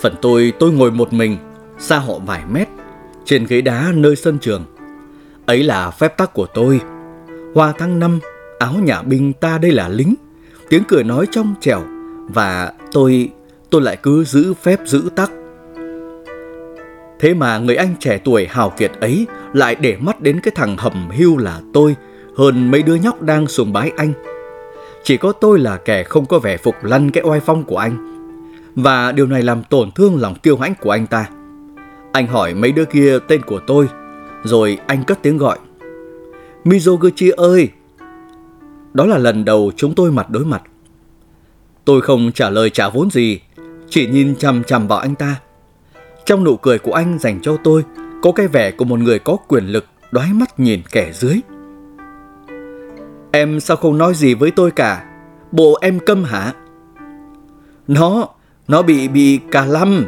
Phần 0.00 0.14
tôi 0.22 0.52
tôi 0.58 0.72
ngồi 0.72 0.90
một 0.90 1.12
mình, 1.12 1.36
xa 1.78 1.98
họ 1.98 2.18
vài 2.18 2.42
mét, 2.50 2.68
trên 3.24 3.46
ghế 3.48 3.60
đá 3.60 3.92
nơi 3.94 4.16
sân 4.16 4.38
trường. 4.38 4.64
Ấy 5.46 5.62
là 5.62 5.90
phép 5.90 6.16
tắc 6.16 6.32
của 6.32 6.46
tôi. 6.54 6.80
Hoa 7.54 7.72
tháng 7.78 7.98
năm, 7.98 8.18
áo 8.58 8.74
nhà 8.82 9.02
binh 9.02 9.32
ta 9.32 9.58
đây 9.58 9.72
là 9.72 9.88
lính, 9.88 10.14
tiếng 10.68 10.82
cười 10.88 11.04
nói 11.04 11.26
trong 11.30 11.54
trẻo 11.60 11.82
và 12.28 12.72
tôi 12.92 13.30
tôi 13.70 13.82
lại 13.82 13.96
cứ 14.02 14.24
giữ 14.24 14.54
phép 14.54 14.80
giữ 14.84 15.10
tắc. 15.16 15.30
Thế 17.20 17.34
mà 17.34 17.58
người 17.58 17.76
anh 17.76 17.94
trẻ 18.00 18.18
tuổi 18.24 18.46
hào 18.50 18.70
kiệt 18.70 18.92
ấy 19.00 19.26
lại 19.52 19.74
để 19.74 19.96
mắt 19.96 20.20
đến 20.20 20.40
cái 20.40 20.52
thằng 20.54 20.76
hầm 20.76 21.08
hưu 21.10 21.36
là 21.36 21.60
tôi 21.72 21.96
hơn 22.36 22.70
mấy 22.70 22.82
đứa 22.82 22.94
nhóc 22.94 23.22
đang 23.22 23.46
sùng 23.46 23.72
bái 23.72 23.92
anh. 23.96 24.12
Chỉ 25.02 25.16
có 25.16 25.32
tôi 25.32 25.58
là 25.58 25.76
kẻ 25.76 26.02
không 26.02 26.26
có 26.26 26.38
vẻ 26.38 26.56
phục 26.56 26.74
lăn 26.82 27.10
cái 27.10 27.24
oai 27.24 27.40
phong 27.40 27.64
của 27.64 27.78
anh. 27.78 28.12
Và 28.74 29.12
điều 29.12 29.26
này 29.26 29.42
làm 29.42 29.62
tổn 29.62 29.90
thương 29.90 30.20
lòng 30.20 30.34
kiêu 30.34 30.56
hãnh 30.56 30.74
của 30.80 30.90
anh 30.90 31.06
ta. 31.06 31.28
Anh 32.12 32.26
hỏi 32.26 32.54
mấy 32.54 32.72
đứa 32.72 32.84
kia 32.84 33.18
tên 33.28 33.42
của 33.42 33.60
tôi, 33.66 33.88
rồi 34.44 34.78
anh 34.86 35.04
cất 35.04 35.18
tiếng 35.22 35.36
gọi. 35.36 35.58
Mizoguchi 36.64 37.32
ơi! 37.36 37.68
Đó 38.94 39.06
là 39.06 39.18
lần 39.18 39.44
đầu 39.44 39.72
chúng 39.76 39.94
tôi 39.94 40.12
mặt 40.12 40.30
đối 40.30 40.44
mặt. 40.44 40.62
Tôi 41.84 42.00
không 42.00 42.32
trả 42.34 42.50
lời 42.50 42.70
trả 42.70 42.88
vốn 42.88 43.10
gì, 43.10 43.40
chỉ 43.88 44.06
nhìn 44.06 44.36
chằm 44.36 44.64
chằm 44.64 44.88
vào 44.88 44.98
anh 44.98 45.14
ta. 45.14 45.40
Trong 46.24 46.44
nụ 46.44 46.56
cười 46.56 46.78
của 46.78 46.92
anh 46.92 47.18
dành 47.18 47.40
cho 47.42 47.56
tôi 47.64 47.84
có 48.22 48.32
cái 48.32 48.48
vẻ 48.48 48.70
của 48.70 48.84
một 48.84 48.98
người 48.98 49.18
có 49.18 49.36
quyền 49.48 49.66
lực 49.66 49.86
đoái 50.10 50.32
mắt 50.32 50.60
nhìn 50.60 50.82
kẻ 50.92 51.12
dưới. 51.12 51.40
Em 53.36 53.60
sao 53.60 53.76
không 53.76 53.98
nói 53.98 54.14
gì 54.14 54.34
với 54.34 54.50
tôi 54.50 54.70
cả? 54.70 55.04
Bộ 55.52 55.78
em 55.80 55.98
câm 56.06 56.24
hả? 56.24 56.52
Nó, 57.88 58.28
nó 58.68 58.82
bị 58.82 59.08
bị 59.08 59.40
cà 59.50 59.64
lâm. 59.64 60.06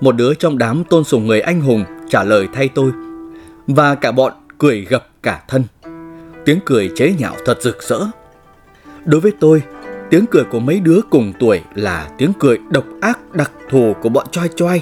Một 0.00 0.12
đứa 0.16 0.34
trong 0.34 0.58
đám 0.58 0.84
tôn 0.84 1.04
sùng 1.04 1.26
người 1.26 1.40
anh 1.40 1.60
hùng 1.60 1.84
trả 2.08 2.24
lời 2.24 2.48
thay 2.52 2.68
tôi. 2.68 2.92
Và 3.66 3.94
cả 3.94 4.12
bọn 4.12 4.32
cười 4.58 4.86
gập 4.88 5.08
cả 5.22 5.42
thân. 5.48 5.64
Tiếng 6.44 6.58
cười 6.64 6.90
chế 6.94 7.14
nhạo 7.18 7.34
thật 7.44 7.58
rực 7.62 7.82
rỡ. 7.82 8.00
Đối 9.04 9.20
với 9.20 9.32
tôi, 9.40 9.62
tiếng 10.10 10.24
cười 10.30 10.44
của 10.44 10.60
mấy 10.60 10.80
đứa 10.80 11.00
cùng 11.10 11.32
tuổi 11.38 11.60
là 11.74 12.10
tiếng 12.18 12.32
cười 12.38 12.58
độc 12.70 12.84
ác 13.00 13.18
đặc 13.32 13.52
thù 13.70 13.94
của 14.02 14.08
bọn 14.08 14.26
choi 14.30 14.48
choi. 14.56 14.80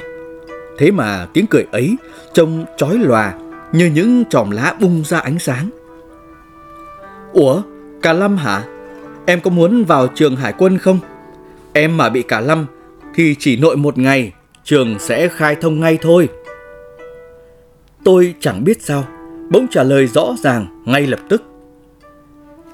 Thế 0.79 0.91
mà 0.91 1.27
tiếng 1.33 1.47
cười 1.47 1.67
ấy 1.73 1.97
trông 2.35 2.65
chói 2.77 2.99
lòa 2.99 3.35
như 3.73 3.87
những 3.87 4.25
chòm 4.31 4.51
lá 4.51 4.75
bung 4.81 5.05
ra 5.05 5.19
ánh 5.19 5.39
sáng. 5.39 5.71
Ủa, 7.33 7.63
cả 8.03 8.13
Lâm 8.13 8.37
hả? 8.37 8.65
Em 9.27 9.41
có 9.41 9.51
muốn 9.51 9.85
vào 9.85 10.07
trường 10.07 10.37
hải 10.37 10.53
quân 10.59 10.79
không? 10.79 10.99
Em 11.73 11.97
mà 11.97 12.09
bị 12.09 12.23
cả 12.23 12.41
Lâm 12.41 12.67
thì 13.15 13.35
chỉ 13.39 13.57
nội 13.57 13.77
một 13.77 13.99
ngày 13.99 14.33
trường 14.65 14.99
sẽ 14.99 15.29
khai 15.29 15.57
thông 15.61 15.81
ngay 15.81 15.99
thôi. 16.03 16.29
Tôi 18.05 18.35
chẳng 18.41 18.65
biết 18.65 18.83
sao, 18.83 19.05
bỗng 19.51 19.67
trả 19.71 19.83
lời 19.83 20.07
rõ 20.07 20.35
ràng 20.43 20.83
ngay 20.85 21.07
lập 21.07 21.21
tức. 21.29 21.43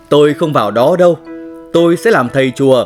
Tôi 0.08 0.34
không 0.34 0.52
vào 0.52 0.70
đó 0.70 0.96
đâu, 0.98 1.18
tôi 1.72 1.96
sẽ 1.96 2.10
làm 2.10 2.28
thầy 2.32 2.52
chùa. 2.56 2.84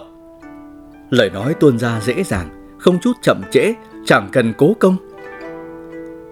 Lời 1.10 1.30
nói 1.30 1.54
tuôn 1.54 1.78
ra 1.78 2.00
dễ 2.00 2.22
dàng, 2.22 2.48
không 2.78 2.98
chút 2.98 3.12
chậm 3.22 3.42
trễ, 3.50 3.74
chẳng 4.04 4.28
cần 4.32 4.52
cố 4.58 4.76
công. 4.78 4.96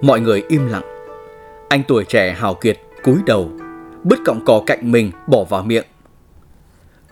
Mọi 0.00 0.20
người 0.20 0.42
im 0.48 0.68
lặng. 0.68 0.82
Anh 1.68 1.82
tuổi 1.88 2.04
trẻ 2.04 2.32
hào 2.32 2.54
kiệt 2.54 2.78
cúi 3.02 3.16
đầu, 3.26 3.50
bứt 4.04 4.18
cọng 4.24 4.44
cỏ 4.44 4.62
cạnh 4.66 4.92
mình 4.92 5.10
bỏ 5.26 5.44
vào 5.44 5.62
miệng. 5.62 5.84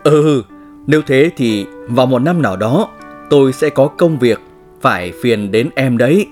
Ừ, 0.03 0.23
ừ, 0.23 0.43
nếu 0.87 1.01
thế 1.07 1.31
thì 1.37 1.65
vào 1.87 2.05
một 2.05 2.19
năm 2.19 2.41
nào 2.41 2.57
đó 2.57 2.89
tôi 3.29 3.53
sẽ 3.53 3.69
có 3.69 3.87
công 3.87 4.19
việc, 4.19 4.39
phải 4.81 5.13
phiền 5.21 5.51
đến 5.51 5.69
em 5.75 5.97
đấy. 5.97 6.27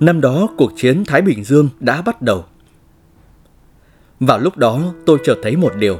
Năm 0.00 0.20
đó 0.20 0.48
cuộc 0.56 0.72
chiến 0.76 1.04
Thái 1.04 1.22
Bình 1.22 1.44
Dương 1.44 1.68
đã 1.80 2.02
bắt 2.02 2.22
đầu. 2.22 2.44
Vào 4.20 4.38
lúc 4.38 4.56
đó 4.56 4.80
tôi 5.06 5.18
chợt 5.24 5.36
thấy 5.42 5.56
một 5.56 5.72
điều. 5.78 5.98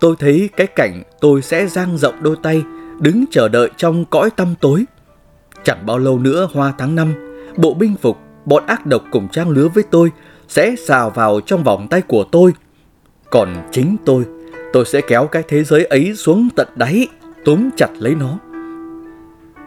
Tôi 0.00 0.16
thấy 0.18 0.50
cái 0.56 0.66
cảnh 0.66 1.02
tôi 1.20 1.42
sẽ 1.42 1.66
dang 1.66 1.98
rộng 1.98 2.22
đôi 2.22 2.36
tay, 2.42 2.62
đứng 3.00 3.24
chờ 3.30 3.48
đợi 3.48 3.70
trong 3.76 4.04
cõi 4.04 4.30
tăm 4.30 4.54
tối. 4.60 4.84
Chẳng 5.64 5.86
bao 5.86 5.98
lâu 5.98 6.18
nữa 6.18 6.48
hoa 6.52 6.72
tháng 6.78 6.94
năm, 6.94 7.14
bộ 7.56 7.74
binh 7.74 7.96
phục, 8.02 8.18
bọn 8.44 8.66
ác 8.66 8.86
độc 8.86 9.02
cùng 9.10 9.28
trang 9.28 9.48
lứa 9.48 9.68
với 9.68 9.84
tôi 9.90 10.12
sẽ 10.48 10.76
xào 10.76 11.10
vào 11.10 11.40
trong 11.40 11.62
vòng 11.62 11.88
tay 11.88 12.02
của 12.02 12.24
tôi. 12.24 12.52
Còn 13.30 13.68
chính 13.72 13.96
tôi, 14.04 14.24
tôi 14.72 14.84
sẽ 14.84 15.00
kéo 15.00 15.26
cái 15.26 15.42
thế 15.48 15.64
giới 15.64 15.84
ấy 15.84 16.14
xuống 16.16 16.48
tận 16.56 16.68
đáy, 16.76 17.08
túm 17.44 17.70
chặt 17.76 17.90
lấy 17.98 18.14
nó. 18.14 18.38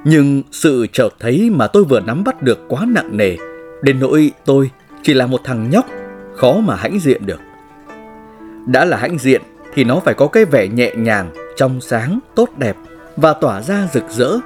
Nhưng 0.04 0.44
sự 0.52 0.88
chợt 0.94 1.10
thấy 1.20 1.50
mà 1.50 1.68
tôi 1.68 1.84
vừa 1.84 2.00
nắm 2.00 2.24
bắt 2.24 2.42
được 2.42 2.60
quá 2.68 2.86
nặng 2.88 3.18
nề, 3.18 3.38
đến 3.82 4.00
nỗi 4.00 4.32
tôi 4.46 4.72
chỉ 5.02 5.14
là 5.14 5.28
một 5.28 5.42
thằng 5.44 5.70
nhóc, 5.70 5.86
khó 6.36 6.54
mà 6.54 6.76
hãnh 6.76 7.00
diện 7.00 7.26
được. 7.26 7.40
Đã 8.66 8.86
là 8.86 8.98
hãnh 8.98 9.18
diện 9.18 9.42
thì 9.74 9.84
nó 9.84 10.00
phải 10.00 10.14
có 10.14 10.28
cái 10.28 10.46
vẻ 10.46 10.68
nhẹ 10.68 10.94
nhàng, 10.98 11.30
trong 11.56 11.82
sáng, 11.82 12.20
tốt 12.36 12.50
đẹp 12.58 12.76
và 13.18 13.34
tỏa 13.34 13.62
ra 13.62 13.88
rực 13.94 14.04
rỡ. 14.10 14.38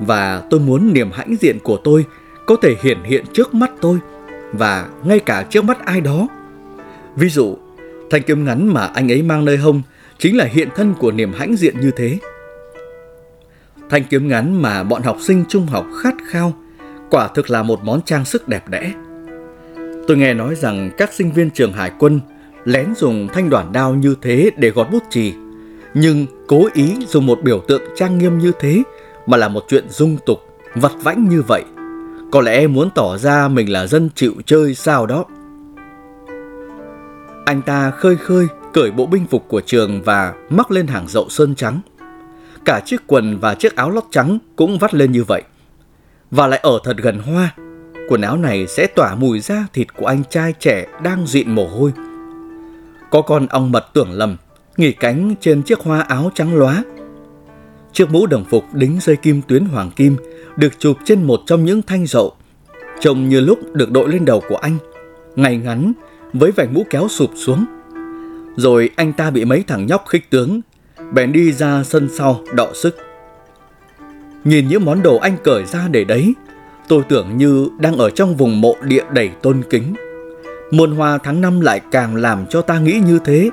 Và 0.00 0.42
tôi 0.50 0.60
muốn 0.60 0.92
niềm 0.92 1.10
hãnh 1.12 1.36
diện 1.40 1.58
của 1.62 1.76
tôi 1.84 2.04
có 2.46 2.56
thể 2.62 2.76
hiển 2.82 3.02
hiện 3.04 3.24
trước 3.32 3.54
mắt 3.54 3.70
tôi 3.80 3.98
và 4.52 4.88
ngay 5.04 5.20
cả 5.20 5.46
trước 5.50 5.64
mắt 5.64 5.84
ai 5.84 6.00
đó. 6.00 6.28
Ví 7.16 7.28
dụ, 7.28 7.56
thanh 8.10 8.22
kiếm 8.22 8.44
ngắn 8.44 8.72
mà 8.72 8.86
anh 8.86 9.12
ấy 9.12 9.22
mang 9.22 9.44
nơi 9.44 9.56
hông 9.56 9.82
chính 10.18 10.36
là 10.36 10.44
hiện 10.44 10.68
thân 10.76 10.94
của 10.98 11.12
niềm 11.12 11.32
hãnh 11.32 11.56
diện 11.56 11.80
như 11.80 11.90
thế. 11.96 12.18
Thanh 13.90 14.04
kiếm 14.04 14.28
ngắn 14.28 14.62
mà 14.62 14.82
bọn 14.82 15.02
học 15.02 15.16
sinh 15.20 15.44
trung 15.48 15.66
học 15.66 15.86
khát 16.02 16.14
khao 16.30 16.52
quả 17.10 17.28
thực 17.28 17.50
là 17.50 17.62
một 17.62 17.80
món 17.84 18.02
trang 18.02 18.24
sức 18.24 18.48
đẹp 18.48 18.68
đẽ. 18.68 18.92
Tôi 20.08 20.16
nghe 20.16 20.34
nói 20.34 20.54
rằng 20.54 20.90
các 20.98 21.12
sinh 21.12 21.32
viên 21.32 21.50
trường 21.50 21.72
hải 21.72 21.92
quân 21.98 22.20
lén 22.64 22.94
dùng 22.96 23.28
thanh 23.32 23.50
đoản 23.50 23.72
đao 23.72 23.94
như 23.94 24.14
thế 24.22 24.50
để 24.56 24.70
gọt 24.70 24.90
bút 24.92 25.02
chì, 25.10 25.34
nhưng 25.94 26.26
cố 26.46 26.68
ý 26.74 26.96
dùng 27.08 27.26
một 27.26 27.38
biểu 27.42 27.60
tượng 27.68 27.82
trang 27.96 28.18
nghiêm 28.18 28.38
như 28.38 28.52
thế 28.60 28.82
mà 29.26 29.36
là 29.36 29.48
một 29.48 29.64
chuyện 29.68 29.88
dung 29.88 30.16
tục, 30.26 30.38
vật 30.74 30.92
vãnh 31.02 31.28
như 31.28 31.42
vậy. 31.48 31.64
Có 32.30 32.40
lẽ 32.40 32.66
muốn 32.66 32.90
tỏ 32.94 33.16
ra 33.18 33.48
mình 33.48 33.72
là 33.72 33.86
dân 33.86 34.10
chịu 34.14 34.34
chơi 34.46 34.74
sao 34.74 35.06
đó. 35.06 35.24
Anh 37.44 37.62
ta 37.62 37.90
khơi 37.90 38.16
khơi 38.16 38.46
cởi 38.72 38.90
bộ 38.90 39.06
binh 39.06 39.26
phục 39.26 39.48
của 39.48 39.60
trường 39.60 40.02
và 40.02 40.34
mắc 40.50 40.70
lên 40.70 40.86
hàng 40.86 41.08
dậu 41.08 41.28
sơn 41.28 41.54
trắng. 41.54 41.80
Cả 42.64 42.80
chiếc 42.84 43.02
quần 43.06 43.38
và 43.38 43.54
chiếc 43.54 43.76
áo 43.76 43.90
lót 43.90 44.04
trắng 44.10 44.38
cũng 44.56 44.78
vắt 44.78 44.94
lên 44.94 45.12
như 45.12 45.24
vậy. 45.24 45.42
Và 46.30 46.46
lại 46.46 46.60
ở 46.62 46.78
thật 46.84 46.96
gần 46.96 47.18
hoa, 47.18 47.54
quần 48.08 48.20
áo 48.20 48.36
này 48.36 48.66
sẽ 48.66 48.86
tỏa 48.86 49.14
mùi 49.14 49.40
da 49.40 49.66
thịt 49.72 49.94
của 49.96 50.06
anh 50.06 50.22
trai 50.30 50.52
trẻ 50.52 50.86
đang 51.02 51.26
dịn 51.26 51.54
mồ 51.54 51.66
hôi. 51.66 51.92
Có 53.10 53.22
con 53.22 53.46
ong 53.46 53.72
mật 53.72 53.86
tưởng 53.92 54.12
lầm, 54.12 54.36
nghỉ 54.76 54.92
cánh 54.92 55.34
trên 55.40 55.62
chiếc 55.62 55.80
hoa 55.80 56.00
áo 56.00 56.30
trắng 56.34 56.56
lóa. 56.56 56.82
Chiếc 57.96 58.10
mũ 58.10 58.26
đồng 58.26 58.44
phục 58.44 58.74
đính 58.74 58.98
dây 59.00 59.16
kim 59.16 59.42
tuyến 59.42 59.64
hoàng 59.64 59.90
kim 59.96 60.16
được 60.56 60.78
chụp 60.78 60.96
trên 61.04 61.22
một 61.22 61.40
trong 61.46 61.64
những 61.64 61.82
thanh 61.82 62.06
dậu, 62.06 62.32
trông 63.00 63.28
như 63.28 63.40
lúc 63.40 63.58
được 63.72 63.90
đội 63.90 64.08
lên 64.08 64.24
đầu 64.24 64.42
của 64.48 64.56
anh, 64.56 64.78
ngày 65.36 65.56
ngắn 65.56 65.92
với 66.32 66.50
vành 66.50 66.74
mũ 66.74 66.86
kéo 66.90 67.08
sụp 67.08 67.30
xuống. 67.34 67.64
Rồi 68.56 68.90
anh 68.96 69.12
ta 69.12 69.30
bị 69.30 69.44
mấy 69.44 69.64
thằng 69.66 69.86
nhóc 69.86 70.04
khích 70.08 70.30
tướng, 70.30 70.60
bèn 71.12 71.32
đi 71.32 71.52
ra 71.52 71.84
sân 71.84 72.08
sau 72.12 72.40
đọ 72.54 72.68
sức. 72.74 72.96
Nhìn 74.44 74.68
những 74.68 74.84
món 74.84 75.02
đồ 75.02 75.16
anh 75.16 75.36
cởi 75.44 75.64
ra 75.64 75.88
để 75.90 76.04
đấy, 76.04 76.34
tôi 76.88 77.02
tưởng 77.08 77.36
như 77.36 77.68
đang 77.80 77.96
ở 77.96 78.10
trong 78.10 78.36
vùng 78.36 78.60
mộ 78.60 78.76
địa 78.82 79.04
đầy 79.10 79.28
tôn 79.42 79.62
kính. 79.70 79.94
Muôn 80.70 80.92
hoa 80.92 81.18
tháng 81.18 81.40
năm 81.40 81.60
lại 81.60 81.80
càng 81.90 82.16
làm 82.16 82.46
cho 82.46 82.62
ta 82.62 82.78
nghĩ 82.78 83.00
như 83.06 83.18
thế. 83.24 83.50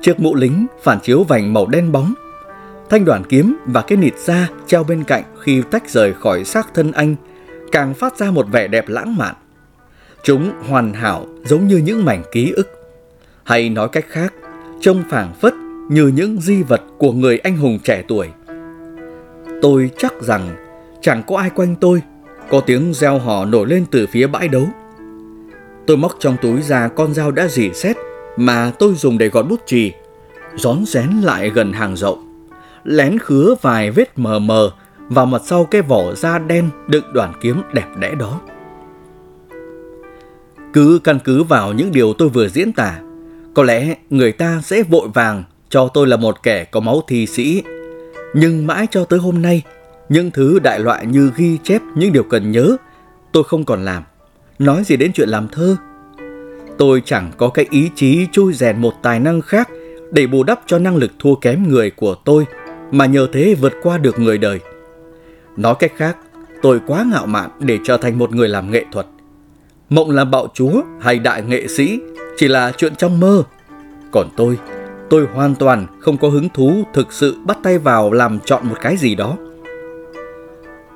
Chiếc 0.00 0.20
mũ 0.20 0.34
lính 0.34 0.66
phản 0.82 1.00
chiếu 1.00 1.22
vành 1.22 1.52
màu 1.52 1.66
đen 1.66 1.92
bóng. 1.92 2.14
Thanh 2.90 3.04
đoàn 3.04 3.24
kiếm 3.28 3.56
và 3.66 3.82
cái 3.82 3.98
nịt 3.98 4.18
da 4.18 4.48
treo 4.66 4.84
bên 4.84 5.04
cạnh 5.04 5.22
khi 5.40 5.62
tách 5.70 5.90
rời 5.90 6.14
khỏi 6.14 6.44
xác 6.44 6.74
thân 6.74 6.92
anh 6.92 7.16
càng 7.72 7.94
phát 7.94 8.16
ra 8.16 8.30
một 8.30 8.46
vẻ 8.52 8.68
đẹp 8.68 8.88
lãng 8.88 9.16
mạn. 9.16 9.34
Chúng 10.22 10.52
hoàn 10.68 10.92
hảo 10.92 11.26
giống 11.44 11.66
như 11.66 11.76
những 11.76 12.04
mảnh 12.04 12.22
ký 12.32 12.52
ức. 12.56 12.68
Hay 13.44 13.68
nói 13.68 13.88
cách 13.88 14.04
khác, 14.08 14.34
trông 14.80 15.02
phảng 15.10 15.34
phất 15.34 15.54
như 15.90 16.06
những 16.06 16.40
di 16.40 16.62
vật 16.62 16.82
của 16.98 17.12
người 17.12 17.38
anh 17.38 17.56
hùng 17.56 17.78
trẻ 17.84 18.02
tuổi. 18.08 18.28
Tôi 19.62 19.90
chắc 19.98 20.22
rằng 20.22 20.56
chẳng 21.00 21.22
có 21.26 21.36
ai 21.36 21.50
quanh 21.50 21.74
tôi 21.80 22.02
có 22.50 22.60
tiếng 22.60 22.94
reo 22.94 23.18
hò 23.18 23.44
nổi 23.44 23.66
lên 23.68 23.84
từ 23.90 24.06
phía 24.06 24.26
bãi 24.26 24.48
đấu. 24.48 24.68
Tôi 25.86 25.96
móc 25.96 26.16
trong 26.18 26.36
túi 26.42 26.62
ra 26.62 26.88
con 26.88 27.14
dao 27.14 27.30
đã 27.30 27.48
dỉ 27.48 27.70
xét 27.74 27.96
mà 28.36 28.72
tôi 28.78 28.94
dùng 28.94 29.18
để 29.18 29.28
gọt 29.28 29.46
bút 29.48 29.60
chì, 29.66 29.92
rón 30.56 30.84
rén 30.86 31.10
lại 31.22 31.50
gần 31.50 31.72
hàng 31.72 31.96
rậu, 31.96 32.18
lén 32.86 33.18
khứa 33.18 33.54
vài 33.62 33.90
vết 33.90 34.18
mờ 34.18 34.38
mờ 34.38 34.70
vào 35.08 35.26
mặt 35.26 35.42
sau 35.44 35.64
cái 35.64 35.82
vỏ 35.82 36.14
da 36.14 36.38
đen 36.38 36.68
đựng 36.88 37.04
đoàn 37.12 37.32
kiếm 37.40 37.62
đẹp 37.72 37.86
đẽ 37.98 38.14
đó. 38.14 38.40
Cứ 40.72 41.00
căn 41.04 41.18
cứ 41.24 41.42
vào 41.42 41.72
những 41.72 41.92
điều 41.92 42.12
tôi 42.12 42.28
vừa 42.28 42.48
diễn 42.48 42.72
tả, 42.72 42.98
có 43.54 43.62
lẽ 43.62 43.96
người 44.10 44.32
ta 44.32 44.60
sẽ 44.64 44.82
vội 44.82 45.08
vàng 45.14 45.44
cho 45.68 45.88
tôi 45.88 46.06
là 46.06 46.16
một 46.16 46.42
kẻ 46.42 46.64
có 46.64 46.80
máu 46.80 47.02
thi 47.08 47.26
sĩ. 47.26 47.62
Nhưng 48.34 48.66
mãi 48.66 48.86
cho 48.90 49.04
tới 49.04 49.18
hôm 49.18 49.42
nay, 49.42 49.62
những 50.08 50.30
thứ 50.30 50.58
đại 50.58 50.78
loại 50.78 51.06
như 51.06 51.30
ghi 51.36 51.58
chép 51.62 51.82
những 51.94 52.12
điều 52.12 52.22
cần 52.22 52.50
nhớ, 52.50 52.76
tôi 53.32 53.44
không 53.44 53.64
còn 53.64 53.84
làm. 53.84 54.02
Nói 54.58 54.84
gì 54.84 54.96
đến 54.96 55.12
chuyện 55.12 55.28
làm 55.28 55.48
thơ? 55.48 55.76
Tôi 56.78 57.02
chẳng 57.04 57.32
có 57.36 57.48
cái 57.48 57.66
ý 57.70 57.90
chí 57.94 58.26
chui 58.32 58.52
rèn 58.52 58.80
một 58.80 58.92
tài 59.02 59.20
năng 59.20 59.40
khác 59.40 59.68
để 60.10 60.26
bù 60.26 60.42
đắp 60.42 60.60
cho 60.66 60.78
năng 60.78 60.96
lực 60.96 61.12
thua 61.18 61.34
kém 61.34 61.68
người 61.68 61.90
của 61.90 62.14
tôi 62.24 62.46
mà 62.90 63.06
nhờ 63.06 63.26
thế 63.32 63.54
vượt 63.60 63.72
qua 63.82 63.98
được 63.98 64.18
người 64.18 64.38
đời. 64.38 64.60
Nói 65.56 65.74
cách 65.78 65.92
khác, 65.96 66.16
tôi 66.62 66.80
quá 66.86 67.04
ngạo 67.12 67.26
mạn 67.26 67.50
để 67.58 67.78
trở 67.84 67.96
thành 67.96 68.18
một 68.18 68.34
người 68.34 68.48
làm 68.48 68.70
nghệ 68.70 68.84
thuật. 68.92 69.06
Mộng 69.90 70.10
làm 70.10 70.30
bạo 70.30 70.48
chúa 70.54 70.82
hay 71.00 71.18
đại 71.18 71.42
nghệ 71.42 71.66
sĩ 71.66 72.00
chỉ 72.36 72.48
là 72.48 72.72
chuyện 72.76 72.96
trong 72.96 73.20
mơ. 73.20 73.42
Còn 74.12 74.28
tôi, 74.36 74.58
tôi 75.10 75.26
hoàn 75.34 75.54
toàn 75.54 75.86
không 76.00 76.16
có 76.16 76.28
hứng 76.28 76.48
thú 76.48 76.82
thực 76.94 77.12
sự 77.12 77.36
bắt 77.44 77.58
tay 77.62 77.78
vào 77.78 78.12
làm 78.12 78.38
chọn 78.44 78.68
một 78.68 78.76
cái 78.80 78.96
gì 78.96 79.14
đó. 79.14 79.36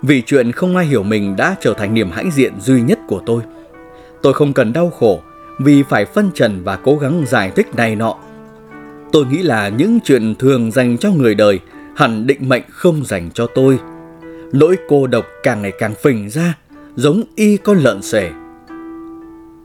Vì 0.02 0.22
chuyện 0.22 0.52
không 0.52 0.76
ai 0.76 0.86
hiểu 0.86 1.02
mình 1.02 1.36
đã 1.36 1.56
trở 1.60 1.74
thành 1.74 1.94
niềm 1.94 2.10
hãnh 2.10 2.30
diện 2.30 2.60
duy 2.60 2.82
nhất 2.82 2.98
của 3.08 3.22
tôi. 3.26 3.42
Tôi 4.22 4.32
không 4.32 4.52
cần 4.52 4.72
đau 4.72 4.90
khổ 4.90 5.20
vì 5.58 5.82
phải 5.82 6.04
phân 6.04 6.30
trần 6.34 6.60
và 6.64 6.76
cố 6.76 6.96
gắng 6.96 7.24
giải 7.26 7.50
thích 7.56 7.74
này 7.76 7.96
nọ. 7.96 8.16
Tôi 9.12 9.26
nghĩ 9.26 9.42
là 9.42 9.68
những 9.68 9.98
chuyện 10.04 10.34
thường 10.34 10.70
dành 10.70 10.98
cho 10.98 11.10
người 11.10 11.34
đời 11.34 11.60
hẳn 12.00 12.26
định 12.26 12.48
mệnh 12.48 12.62
không 12.70 13.04
dành 13.04 13.30
cho 13.34 13.46
tôi. 13.46 13.78
Nỗi 14.52 14.76
cô 14.88 15.06
độc 15.06 15.24
càng 15.42 15.62
ngày 15.62 15.72
càng 15.78 15.94
phình 16.02 16.30
ra, 16.30 16.54
giống 16.96 17.22
y 17.34 17.56
con 17.56 17.78
lợn 17.78 18.02
sể. 18.02 18.30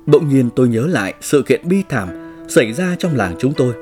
Bỗng 0.06 0.30
nhiên 0.30 0.50
tôi 0.56 0.68
nhớ 0.68 0.88
lại 0.88 1.14
sự 1.22 1.42
kiện 1.42 1.68
bi 1.68 1.84
thảm 1.90 2.10
xảy 2.48 2.74
ra 2.74 2.96
trong 3.00 3.16
làng 3.16 3.36
chúng 3.40 3.54
tôi. 3.54 3.74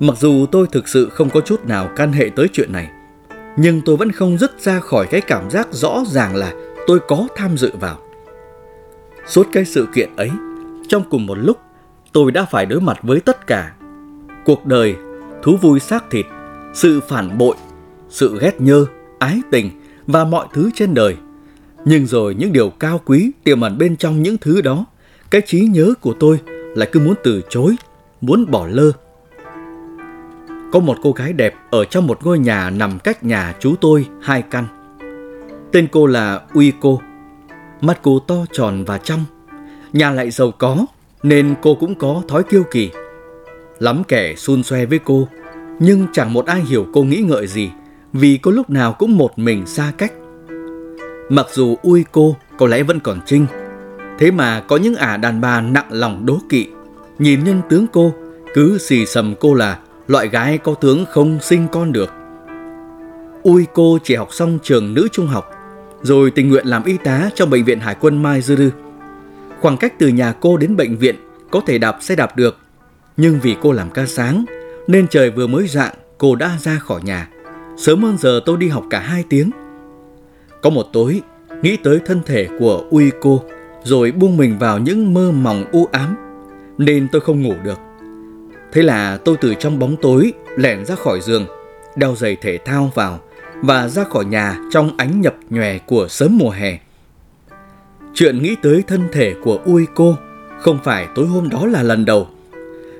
Mặc 0.00 0.14
dù 0.18 0.46
tôi 0.52 0.66
thực 0.72 0.88
sự 0.88 1.08
không 1.08 1.30
có 1.30 1.40
chút 1.40 1.66
nào 1.66 1.90
can 1.96 2.12
hệ 2.12 2.30
tới 2.36 2.48
chuyện 2.52 2.72
này, 2.72 2.90
nhưng 3.56 3.80
tôi 3.84 3.96
vẫn 3.96 4.12
không 4.12 4.38
dứt 4.38 4.60
ra 4.60 4.80
khỏi 4.80 5.06
cái 5.10 5.20
cảm 5.20 5.50
giác 5.50 5.68
rõ 5.70 6.02
ràng 6.06 6.36
là 6.36 6.52
tôi 6.86 6.98
có 7.08 7.26
tham 7.36 7.56
dự 7.56 7.70
vào. 7.80 7.98
Suốt 9.26 9.46
cái 9.52 9.64
sự 9.64 9.86
kiện 9.94 10.16
ấy, 10.16 10.30
trong 10.88 11.02
cùng 11.10 11.26
một 11.26 11.38
lúc, 11.38 11.58
tôi 12.12 12.32
đã 12.32 12.44
phải 12.50 12.66
đối 12.66 12.80
mặt 12.80 12.98
với 13.02 13.20
tất 13.20 13.46
cả. 13.46 13.72
Cuộc 14.44 14.66
đời, 14.66 14.96
thú 15.42 15.56
vui 15.56 15.80
xác 15.80 16.04
thịt, 16.10 16.26
sự 16.74 17.00
phản 17.08 17.38
bội, 17.38 17.56
sự 18.08 18.38
ghét 18.40 18.60
nhơ, 18.60 18.86
ái 19.18 19.40
tình 19.50 19.70
và 20.06 20.24
mọi 20.24 20.46
thứ 20.54 20.70
trên 20.74 20.94
đời. 20.94 21.16
Nhưng 21.84 22.06
rồi 22.06 22.34
những 22.34 22.52
điều 22.52 22.70
cao 22.70 23.00
quý 23.04 23.30
tiềm 23.44 23.60
ẩn 23.60 23.78
bên 23.78 23.96
trong 23.96 24.22
những 24.22 24.38
thứ 24.38 24.60
đó, 24.60 24.86
cái 25.30 25.40
trí 25.46 25.60
nhớ 25.60 25.94
của 26.00 26.14
tôi 26.20 26.40
lại 26.74 26.88
cứ 26.92 27.00
muốn 27.00 27.14
từ 27.24 27.42
chối, 27.48 27.76
muốn 28.20 28.50
bỏ 28.50 28.66
lơ. 28.66 28.92
Có 30.72 30.80
một 30.80 30.96
cô 31.02 31.12
gái 31.12 31.32
đẹp 31.32 31.54
ở 31.70 31.84
trong 31.84 32.06
một 32.06 32.24
ngôi 32.24 32.38
nhà 32.38 32.70
nằm 32.70 32.98
cách 32.98 33.24
nhà 33.24 33.54
chú 33.60 33.74
tôi 33.80 34.06
hai 34.22 34.42
căn. 34.42 34.64
Tên 35.72 35.88
cô 35.92 36.06
là 36.06 36.40
Uiko. 36.54 36.96
Mắt 37.80 37.98
cô 38.02 38.18
to 38.18 38.34
tròn 38.52 38.84
và 38.84 38.98
trong. 38.98 39.24
Nhà 39.92 40.10
lại 40.10 40.30
giàu 40.30 40.50
có, 40.50 40.86
nên 41.22 41.54
cô 41.62 41.74
cũng 41.74 41.94
có 41.94 42.22
thói 42.28 42.42
kiêu 42.42 42.62
kỳ. 42.70 42.90
Lắm 43.78 44.02
kẻ 44.08 44.34
xun 44.34 44.62
xoe 44.62 44.86
với 44.86 44.98
cô, 45.04 45.28
nhưng 45.80 46.06
chẳng 46.12 46.32
một 46.32 46.46
ai 46.46 46.60
hiểu 46.60 46.86
cô 46.92 47.02
nghĩ 47.02 47.16
ngợi 47.16 47.46
gì, 47.46 47.70
vì 48.12 48.38
cô 48.42 48.50
lúc 48.50 48.70
nào 48.70 48.92
cũng 48.92 49.16
một 49.16 49.38
mình 49.38 49.66
xa 49.66 49.92
cách. 49.98 50.12
Mặc 51.28 51.46
dù 51.52 51.76
Uiko 51.82 52.22
có 52.58 52.66
lẽ 52.66 52.82
vẫn 52.82 53.00
còn 53.00 53.20
trinh, 53.26 53.46
thế 54.18 54.30
mà 54.30 54.60
có 54.68 54.76
những 54.76 54.94
ả 54.94 55.16
đàn 55.16 55.40
bà 55.40 55.60
nặng 55.60 55.86
lòng 55.90 56.26
đố 56.26 56.38
kỵ, 56.48 56.66
nhìn 57.18 57.44
nhân 57.44 57.60
tướng 57.68 57.86
cô, 57.92 58.12
cứ 58.54 58.78
xì 58.78 59.06
sầm 59.06 59.34
cô 59.40 59.54
là 59.54 59.78
loại 60.06 60.28
gái 60.28 60.58
có 60.58 60.74
tướng 60.74 61.04
không 61.10 61.38
sinh 61.42 61.66
con 61.72 61.92
được. 61.92 62.10
Ui 63.42 63.66
cô 63.74 63.98
chỉ 64.04 64.14
học 64.14 64.28
xong 64.32 64.58
trường 64.62 64.94
nữ 64.94 65.08
trung 65.12 65.26
học, 65.26 65.50
rồi 66.02 66.30
tình 66.30 66.48
nguyện 66.48 66.66
làm 66.66 66.84
y 66.84 66.96
tá 66.96 67.30
trong 67.34 67.50
bệnh 67.50 67.64
viện 67.64 67.80
Hải 67.80 67.96
quân 68.00 68.22
Mai 68.22 68.40
Dư 68.40 68.70
Khoảng 69.60 69.76
cách 69.76 69.98
từ 69.98 70.08
nhà 70.08 70.34
cô 70.40 70.56
đến 70.56 70.76
bệnh 70.76 70.96
viện 70.96 71.16
có 71.50 71.60
thể 71.66 71.78
đạp 71.78 71.98
xe 72.00 72.16
đạp 72.16 72.36
được, 72.36 72.58
nhưng 73.16 73.40
vì 73.42 73.56
cô 73.62 73.72
làm 73.72 73.90
ca 73.90 74.06
sáng 74.06 74.44
nên 74.88 75.08
trời 75.08 75.30
vừa 75.30 75.46
mới 75.46 75.68
rạng 75.68 75.94
cô 76.18 76.34
đã 76.34 76.56
ra 76.60 76.78
khỏi 76.78 77.00
nhà. 77.04 77.28
Sớm 77.76 78.02
hơn 78.02 78.18
giờ 78.18 78.40
tôi 78.46 78.56
đi 78.56 78.68
học 78.68 78.84
cả 78.90 79.00
hai 79.00 79.24
tiếng. 79.28 79.50
Có 80.62 80.70
một 80.70 80.86
tối, 80.92 81.22
nghĩ 81.62 81.76
tới 81.76 82.00
thân 82.06 82.20
thể 82.26 82.48
của 82.58 82.84
Uy 82.90 83.10
cô, 83.20 83.42
rồi 83.84 84.12
buông 84.12 84.36
mình 84.36 84.58
vào 84.58 84.78
những 84.78 85.14
mơ 85.14 85.30
mỏng 85.32 85.64
u 85.72 85.88
ám, 85.92 86.16
nên 86.78 87.08
tôi 87.12 87.20
không 87.20 87.42
ngủ 87.42 87.54
được. 87.64 87.78
Thế 88.72 88.82
là 88.82 89.16
tôi 89.16 89.36
từ 89.40 89.54
trong 89.54 89.78
bóng 89.78 89.96
tối 90.02 90.32
lẻn 90.56 90.84
ra 90.84 90.94
khỏi 90.94 91.20
giường, 91.20 91.46
đeo 91.96 92.14
giày 92.14 92.36
thể 92.36 92.58
thao 92.64 92.92
vào 92.94 93.20
và 93.62 93.88
ra 93.88 94.04
khỏi 94.04 94.24
nhà 94.24 94.58
trong 94.70 94.90
ánh 94.96 95.20
nhập 95.20 95.34
nhòe 95.50 95.78
của 95.78 96.08
sớm 96.08 96.38
mùa 96.38 96.50
hè. 96.50 96.78
Chuyện 98.14 98.42
nghĩ 98.42 98.56
tới 98.62 98.82
thân 98.86 99.08
thể 99.12 99.34
của 99.42 99.60
Uy 99.64 99.86
cô 99.94 100.16
không 100.60 100.78
phải 100.84 101.08
tối 101.14 101.26
hôm 101.26 101.48
đó 101.48 101.66
là 101.66 101.82
lần 101.82 102.04
đầu. 102.04 102.28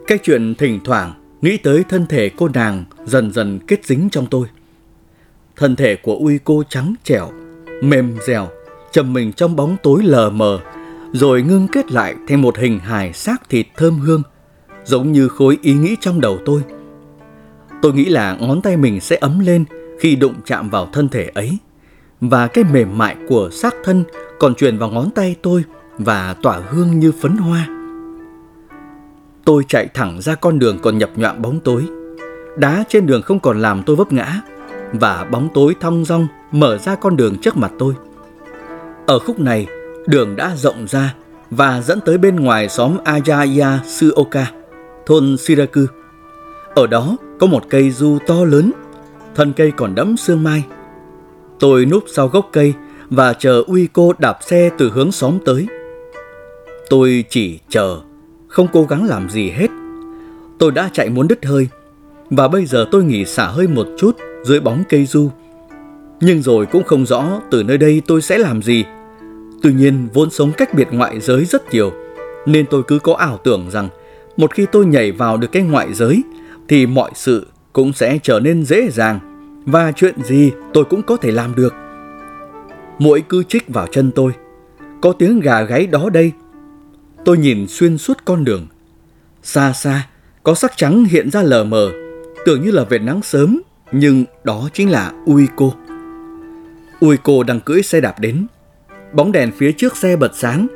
Cái 0.07 0.18
chuyện 0.23 0.54
thỉnh 0.54 0.80
thoảng 0.85 1.12
nghĩ 1.42 1.57
tới 1.57 1.85
thân 1.88 2.07
thể 2.07 2.30
cô 2.37 2.49
nàng 2.54 2.85
dần 3.04 3.33
dần 3.33 3.59
kết 3.66 3.85
dính 3.85 4.09
trong 4.11 4.26
tôi. 4.26 4.47
Thân 5.57 5.76
thể 5.76 5.97
của 5.97 6.16
uy 6.16 6.38
cô 6.45 6.62
trắng 6.68 6.95
trẻo, 7.04 7.30
mềm 7.83 8.16
dẻo, 8.26 8.49
chầm 8.92 9.12
mình 9.12 9.33
trong 9.33 9.57
bóng 9.57 9.76
tối 9.83 10.02
lờ 10.02 10.30
mờ, 10.30 10.61
rồi 11.12 11.42
ngưng 11.42 11.68
kết 11.68 11.92
lại 11.92 12.14
thành 12.28 12.42
một 12.42 12.59
hình 12.59 12.78
hài 12.78 13.12
xác 13.12 13.49
thịt 13.49 13.66
thơm 13.76 13.99
hương, 13.99 14.23
giống 14.85 15.12
như 15.12 15.28
khối 15.28 15.59
ý 15.62 15.75
nghĩ 15.75 15.97
trong 16.00 16.21
đầu 16.21 16.38
tôi. 16.45 16.62
Tôi 17.83 17.92
nghĩ 17.92 18.04
là 18.04 18.37
ngón 18.40 18.62
tay 18.62 18.76
mình 18.76 19.00
sẽ 19.00 19.16
ấm 19.16 19.38
lên 19.38 19.64
khi 20.00 20.16
đụng 20.16 20.35
chạm 20.45 20.71
vào 20.71 20.88
thân 20.92 21.09
thể 21.09 21.30
ấy, 21.35 21.59
và 22.21 22.47
cái 22.47 22.64
mềm 22.73 22.99
mại 22.99 23.16
của 23.28 23.50
xác 23.52 23.75
thân 23.85 24.04
còn 24.38 24.54
truyền 24.54 24.78
vào 24.78 24.90
ngón 24.90 25.11
tay 25.11 25.37
tôi 25.42 25.64
và 25.99 26.35
tỏa 26.42 26.61
hương 26.68 26.99
như 26.99 27.12
phấn 27.12 27.37
hoa. 27.37 27.77
Tôi 29.48 29.64
chạy 29.68 29.88
thẳng 29.94 30.20
ra 30.20 30.34
con 30.34 30.58
đường 30.58 30.78
còn 30.82 30.98
nhập 30.98 31.10
nhọạm 31.16 31.42
bóng 31.42 31.60
tối. 31.60 31.86
Đá 32.56 32.84
trên 32.88 33.06
đường 33.06 33.22
không 33.22 33.40
còn 33.40 33.62
làm 33.62 33.82
tôi 33.82 33.96
vấp 33.96 34.12
ngã, 34.12 34.40
và 34.92 35.24
bóng 35.24 35.48
tối 35.54 35.74
thong 35.80 36.04
dong 36.04 36.26
mở 36.52 36.78
ra 36.78 36.94
con 36.94 37.16
đường 37.16 37.36
trước 37.42 37.56
mặt 37.56 37.72
tôi. 37.78 37.94
Ở 39.06 39.18
khúc 39.18 39.40
này, 39.40 39.66
đường 40.06 40.36
đã 40.36 40.52
rộng 40.56 40.86
ra 40.88 41.14
và 41.50 41.80
dẫn 41.80 42.00
tới 42.00 42.18
bên 42.18 42.36
ngoài 42.36 42.68
xóm 42.68 42.96
Ayaya 43.04 43.78
Suoka, 43.86 44.50
thôn 45.06 45.36
Shiraku. 45.36 45.86
Ở 46.74 46.86
đó 46.86 47.16
có 47.40 47.46
một 47.46 47.62
cây 47.70 47.90
du 47.90 48.18
to 48.26 48.44
lớn, 48.44 48.72
thân 49.34 49.52
cây 49.52 49.72
còn 49.76 49.94
đẫm 49.94 50.16
sương 50.16 50.42
mai. 50.44 50.64
Tôi 51.60 51.86
núp 51.86 52.04
sau 52.06 52.28
gốc 52.28 52.48
cây 52.52 52.74
và 53.10 53.32
chờ 53.32 53.62
Uy 53.66 53.88
cô 53.92 54.12
đạp 54.18 54.38
xe 54.40 54.70
từ 54.78 54.90
hướng 54.90 55.12
xóm 55.12 55.38
tới. 55.44 55.66
Tôi 56.90 57.24
chỉ 57.30 57.58
chờ, 57.68 58.00
không 58.58 58.68
cố 58.72 58.84
gắng 58.84 59.04
làm 59.04 59.30
gì 59.30 59.50
hết. 59.50 59.70
Tôi 60.58 60.70
đã 60.70 60.90
chạy 60.92 61.10
muốn 61.10 61.28
đứt 61.28 61.44
hơi, 61.44 61.68
và 62.30 62.48
bây 62.48 62.66
giờ 62.66 62.86
tôi 62.90 63.04
nghỉ 63.04 63.24
xả 63.24 63.46
hơi 63.46 63.68
một 63.68 63.86
chút 63.98 64.16
dưới 64.44 64.60
bóng 64.60 64.82
cây 64.88 65.06
du. 65.06 65.30
Nhưng 66.20 66.42
rồi 66.42 66.66
cũng 66.66 66.84
không 66.84 67.06
rõ 67.06 67.40
từ 67.50 67.62
nơi 67.62 67.78
đây 67.78 68.02
tôi 68.06 68.22
sẽ 68.22 68.38
làm 68.38 68.62
gì. 68.62 68.84
Tuy 69.62 69.72
nhiên 69.72 70.08
vốn 70.14 70.30
sống 70.30 70.52
cách 70.52 70.74
biệt 70.74 70.88
ngoại 70.90 71.20
giới 71.20 71.44
rất 71.44 71.72
nhiều, 71.72 71.92
nên 72.46 72.66
tôi 72.70 72.82
cứ 72.82 72.98
có 72.98 73.14
ảo 73.14 73.38
tưởng 73.44 73.70
rằng 73.70 73.88
một 74.36 74.54
khi 74.54 74.66
tôi 74.72 74.86
nhảy 74.86 75.12
vào 75.12 75.36
được 75.36 75.52
cái 75.52 75.62
ngoại 75.62 75.94
giới 75.94 76.22
thì 76.68 76.86
mọi 76.86 77.10
sự 77.14 77.46
cũng 77.72 77.92
sẽ 77.92 78.18
trở 78.22 78.40
nên 78.40 78.64
dễ 78.64 78.90
dàng 78.90 79.18
và 79.66 79.92
chuyện 79.92 80.22
gì 80.22 80.52
tôi 80.72 80.84
cũng 80.84 81.02
có 81.02 81.16
thể 81.16 81.30
làm 81.30 81.54
được. 81.54 81.74
Mũi 82.98 83.22
cứ 83.28 83.42
chích 83.42 83.68
vào 83.68 83.86
chân 83.86 84.10
tôi. 84.14 84.32
Có 85.00 85.12
tiếng 85.12 85.40
gà 85.40 85.62
gáy 85.62 85.86
đó 85.86 86.10
đây. 86.12 86.32
Tôi 87.28 87.38
nhìn 87.38 87.66
xuyên 87.68 87.98
suốt 87.98 88.18
con 88.24 88.44
đường. 88.44 88.66
Xa 89.42 89.72
xa, 89.72 90.07
có 90.42 90.55
sắc 90.55 90.76
trắng 90.76 91.05
hiện 91.05 91.31
ra 91.31 91.42
lờ 91.42 91.64
mờ, 91.64 91.90
tưởng 92.46 92.62
như 92.62 92.70
là 92.70 92.85
vệt 92.85 93.02
nắng 93.02 93.22
sớm, 93.22 93.61
nhưng 93.92 94.24
đó 94.44 94.68
chính 94.72 94.90
là 94.90 95.12
Ui 95.26 95.48
cô. 95.57 95.74
Ui 97.00 97.16
cô 97.16 97.42
đang 97.42 97.61
cưỡi 97.61 97.83
xe 97.83 98.00
đạp 98.00 98.20
đến. 98.20 98.46
Bóng 99.12 99.33
đèn 99.33 99.50
phía 99.52 99.72
trước 99.72 99.96
xe 99.96 100.16
bật 100.16 100.31
sáng. 100.35 100.66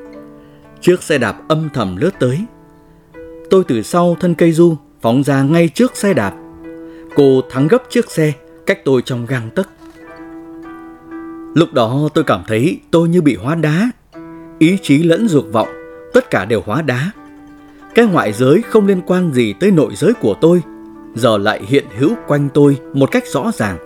Chiếc 0.80 1.02
xe 1.02 1.18
đạp 1.18 1.42
âm 1.48 1.68
thầm 1.74 1.96
lướt 1.96 2.10
tới. 2.18 2.44
Tôi 3.50 3.64
từ 3.68 3.82
sau 3.82 4.16
thân 4.20 4.34
cây 4.34 4.52
du 4.52 4.76
phóng 5.00 5.24
ra 5.24 5.42
ngay 5.42 5.68
trước 5.68 5.96
xe 5.96 6.14
đạp. 6.14 6.34
Cô 7.16 7.40
thắng 7.50 7.68
gấp 7.68 7.82
chiếc 7.90 8.10
xe, 8.10 8.32
cách 8.66 8.84
tôi 8.84 9.02
trong 9.04 9.26
gang 9.26 9.50
tấc. 9.50 9.68
Lúc 11.54 11.72
đó 11.72 12.08
tôi 12.14 12.24
cảm 12.24 12.42
thấy 12.46 12.80
tôi 12.90 13.08
như 13.08 13.22
bị 13.22 13.36
hóa 13.36 13.54
đá. 13.54 13.90
Ý 14.58 14.78
chí 14.82 15.02
lẫn 15.02 15.28
dục 15.28 15.46
vọng, 15.52 15.68
tất 16.12 16.30
cả 16.30 16.44
đều 16.44 16.62
hóa 16.66 16.82
đá. 16.82 17.10
Cái 17.94 18.06
ngoại 18.06 18.32
giới 18.32 18.62
không 18.62 18.86
liên 18.86 19.00
quan 19.06 19.32
gì 19.32 19.52
tới 19.52 19.70
nội 19.70 19.94
giới 19.94 20.12
của 20.14 20.34
tôi, 20.40 20.62
giờ 21.14 21.38
lại 21.38 21.62
hiện 21.68 21.84
hữu 21.98 22.10
quanh 22.26 22.48
tôi 22.54 22.78
một 22.94 23.10
cách 23.10 23.24
rõ 23.26 23.50
ràng. 23.54 23.78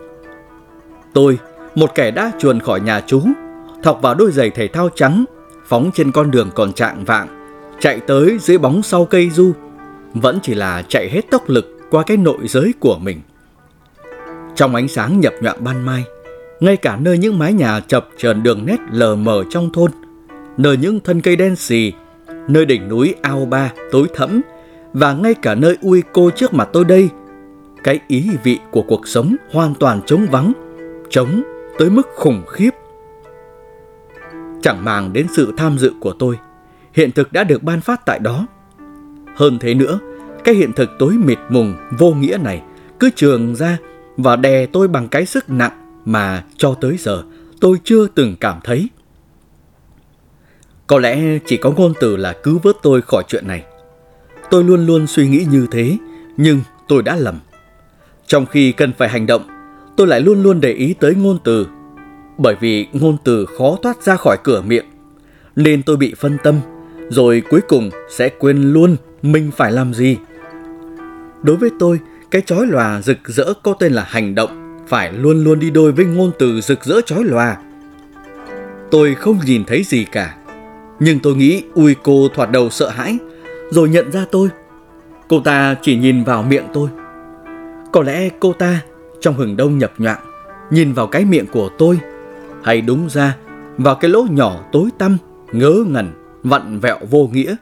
Tôi, 1.13 1.39
một 1.75 1.95
kẻ 1.95 2.11
đã 2.11 2.33
chuồn 2.39 2.61
khỏi 2.61 2.81
nhà 2.81 3.01
chú, 3.07 3.23
thọc 3.83 4.03
vào 4.03 4.15
đôi 4.15 4.33
giày 4.33 4.51
thể 4.51 4.69
thao 4.69 4.89
trắng, 4.95 5.25
phóng 5.67 5.91
trên 5.95 6.13
con 6.13 6.31
đường 6.31 6.51
còn 6.55 6.73
trạng 6.73 7.05
vạng, 7.05 7.29
chạy 7.81 8.01
tới 8.01 8.39
dưới 8.41 8.59
bóng 8.59 8.83
sau 8.83 9.05
cây 9.05 9.31
du, 9.31 9.53
vẫn 10.15 10.39
chỉ 10.43 10.55
là 10.55 10.83
chạy 10.89 11.11
hết 11.11 11.31
tốc 11.31 11.49
lực 11.49 11.79
qua 11.91 12.03
cái 12.03 12.17
nội 12.17 12.39
giới 12.49 12.75
của 12.81 12.99
mình. 12.99 13.21
Trong 14.55 14.75
ánh 14.75 14.89
sáng 14.89 15.21
nhập 15.21 15.35
nhọn 15.41 15.57
ban 15.65 15.87
mai, 15.87 16.05
ngay 16.61 16.77
cả 16.77 16.97
nơi 16.97 17.19
những 17.19 17.39
mái 17.39 17.53
nhà 17.53 17.81
chập 17.81 18.09
chờn 18.19 18.43
đường 18.43 18.67
nét 18.67 18.77
lờ 18.91 19.17
mờ 19.17 19.45
trong 19.51 19.73
thôn, 19.73 19.91
nơi 20.57 20.77
những 20.77 21.01
thân 21.01 21.21
cây 21.21 21.37
đen 21.37 21.57
xì, 21.57 21.93
nơi 22.49 22.67
đỉnh 22.67 22.89
núi 22.89 23.15
ao 23.23 23.45
ba 23.45 23.73
tối 23.91 24.09
thẫm 24.15 24.41
và 24.93 25.13
ngay 25.13 25.35
cả 25.35 25.55
nơi 25.55 25.77
ui 25.81 26.03
cô 26.13 26.31
trước 26.31 26.55
mặt 26.55 26.69
tôi 26.73 26.85
đây, 26.85 27.09
cái 27.85 28.01
ý 28.09 28.31
vị 28.45 28.59
của 28.71 28.83
cuộc 28.83 29.09
sống 29.09 29.37
hoàn 29.53 29.75
toàn 29.75 30.01
trống 30.07 30.27
vắng, 30.31 30.53
trống 31.11 31.43
tới 31.79 31.91
mức 31.91 32.09
khủng 32.15 32.43
khiếp. 32.47 32.71
Chẳng 34.63 34.85
màng 34.85 35.13
đến 35.13 35.27
sự 35.37 35.53
tham 35.57 35.79
dự 35.79 35.93
của 36.01 36.13
tôi, 36.13 36.39
hiện 36.93 37.13
thực 37.13 37.33
đã 37.33 37.45
được 37.45 37.63
ban 37.63 37.81
phát 37.81 38.07
tại 38.07 38.19
đó. 38.19 38.47
Hơn 39.35 39.59
thế 39.59 39.75
nữa, 39.75 39.99
cái 40.45 40.55
hiện 40.55 40.73
thực 40.73 40.91
tối 40.99 41.13
mịt 41.13 41.39
mùng 41.49 41.75
vô 41.99 42.15
nghĩa 42.15 42.39
này 42.43 42.63
cứ 43.01 43.11
trường 43.17 43.55
ra 43.55 43.79
và 44.17 44.37
đè 44.37 44.67
tôi 44.67 44.89
bằng 44.89 45.09
cái 45.09 45.27
sức 45.27 45.51
nặng 45.51 46.03
mà 46.05 46.45
cho 46.57 46.75
tới 46.81 46.97
giờ 46.99 47.23
tôi 47.61 47.79
chưa 47.85 48.07
từng 48.07 48.37
cảm 48.41 48.61
thấy. 48.65 48.89
Có 50.87 50.99
lẽ 50.99 51.39
chỉ 51.47 51.57
có 51.57 51.71
ngôn 51.71 51.93
từ 52.01 52.17
là 52.17 52.33
cứu 52.33 52.61
vớt 52.63 52.77
tôi 52.83 53.03
khỏi 53.03 53.25
chuyện 53.29 53.49
này. 53.49 53.65
Tôi 54.51 54.65
luôn 54.65 54.87
luôn 54.87 55.07
suy 55.07 55.29
nghĩ 55.29 55.47
như 55.51 55.67
thế, 55.71 55.97
nhưng 56.37 56.61
tôi 56.89 57.03
đã 57.03 57.17
lầm. 57.17 57.41
Trong 58.27 58.47
khi 58.47 58.73
cần 58.73 58.93
phải 58.99 59.09
hành 59.09 59.27
động, 59.27 59.43
tôi 59.97 60.07
lại 60.07 60.21
luôn 60.21 60.43
luôn 60.43 60.61
để 60.61 60.73
ý 60.73 60.95
tới 61.01 61.15
ngôn 61.15 61.39
từ. 61.45 61.67
Bởi 62.39 62.57
vì 62.61 62.87
ngôn 62.93 63.17
từ 63.25 63.47
khó 63.59 63.77
thoát 63.83 64.03
ra 64.03 64.17
khỏi 64.17 64.37
cửa 64.45 64.61
miệng, 64.61 64.85
nên 65.57 65.83
tôi 65.83 65.97
bị 65.97 66.15
phân 66.15 66.37
tâm, 66.45 66.61
rồi 67.09 67.43
cuối 67.51 67.61
cùng 67.69 67.91
sẽ 68.11 68.29
quên 68.29 68.73
luôn 68.73 68.97
mình 69.23 69.51
phải 69.57 69.73
làm 69.73 69.95
gì. 69.95 70.17
Đối 71.43 71.57
với 71.57 71.71
tôi, 71.79 72.01
cái 72.31 72.43
chói 72.47 72.67
lòa 72.67 73.03
rực 73.03 73.19
rỡ 73.25 73.53
có 73.63 73.75
tên 73.79 73.93
là 73.93 74.05
hành 74.09 74.35
động 74.35 74.83
phải 74.89 75.13
luôn 75.13 75.45
luôn 75.45 75.59
đi 75.59 75.71
đôi 75.71 75.93
với 75.93 76.05
ngôn 76.05 76.31
từ 76.39 76.61
rực 76.61 76.85
rỡ 76.85 77.01
chói 77.07 77.25
lòa. 77.25 77.57
Tôi 78.91 79.15
không 79.15 79.39
nhìn 79.47 79.65
thấy 79.65 79.83
gì 79.83 80.05
cả, 80.05 80.37
nhưng 81.01 81.19
tôi 81.19 81.37
nghĩ 81.37 81.63
ui 81.75 81.97
cô 82.03 82.29
thoạt 82.35 82.51
đầu 82.51 82.71
sợ 82.71 82.89
hãi, 82.89 83.19
rồi 83.71 83.89
nhận 83.89 84.13
ra 84.13 84.25
tôi. 84.31 84.49
Cô 85.29 85.41
ta 85.41 85.75
chỉ 85.83 85.97
nhìn 85.97 86.25
vào 86.25 86.43
miệng 86.43 86.67
tôi. 86.75 86.89
Có 87.93 88.03
lẽ 88.03 88.29
cô 88.41 88.53
ta, 88.53 88.81
trong 89.21 89.35
hừng 89.35 89.57
đông 89.57 89.79
nhập 89.79 89.93
nhọn, 89.99 90.19
nhìn 90.71 90.93
vào 90.93 91.07
cái 91.07 91.25
miệng 91.25 91.47
của 91.47 91.69
tôi, 91.79 92.01
hay 92.65 92.81
đúng 92.81 93.09
ra, 93.11 93.37
vào 93.79 93.95
cái 93.95 94.11
lỗ 94.11 94.27
nhỏ 94.31 94.61
tối 94.73 94.89
tăm, 94.99 95.17
ngớ 95.53 95.85
ngẩn, 95.89 96.11
vặn 96.43 96.81
vẹo 96.81 96.99
vô 97.11 97.31
nghĩa, 97.33 97.57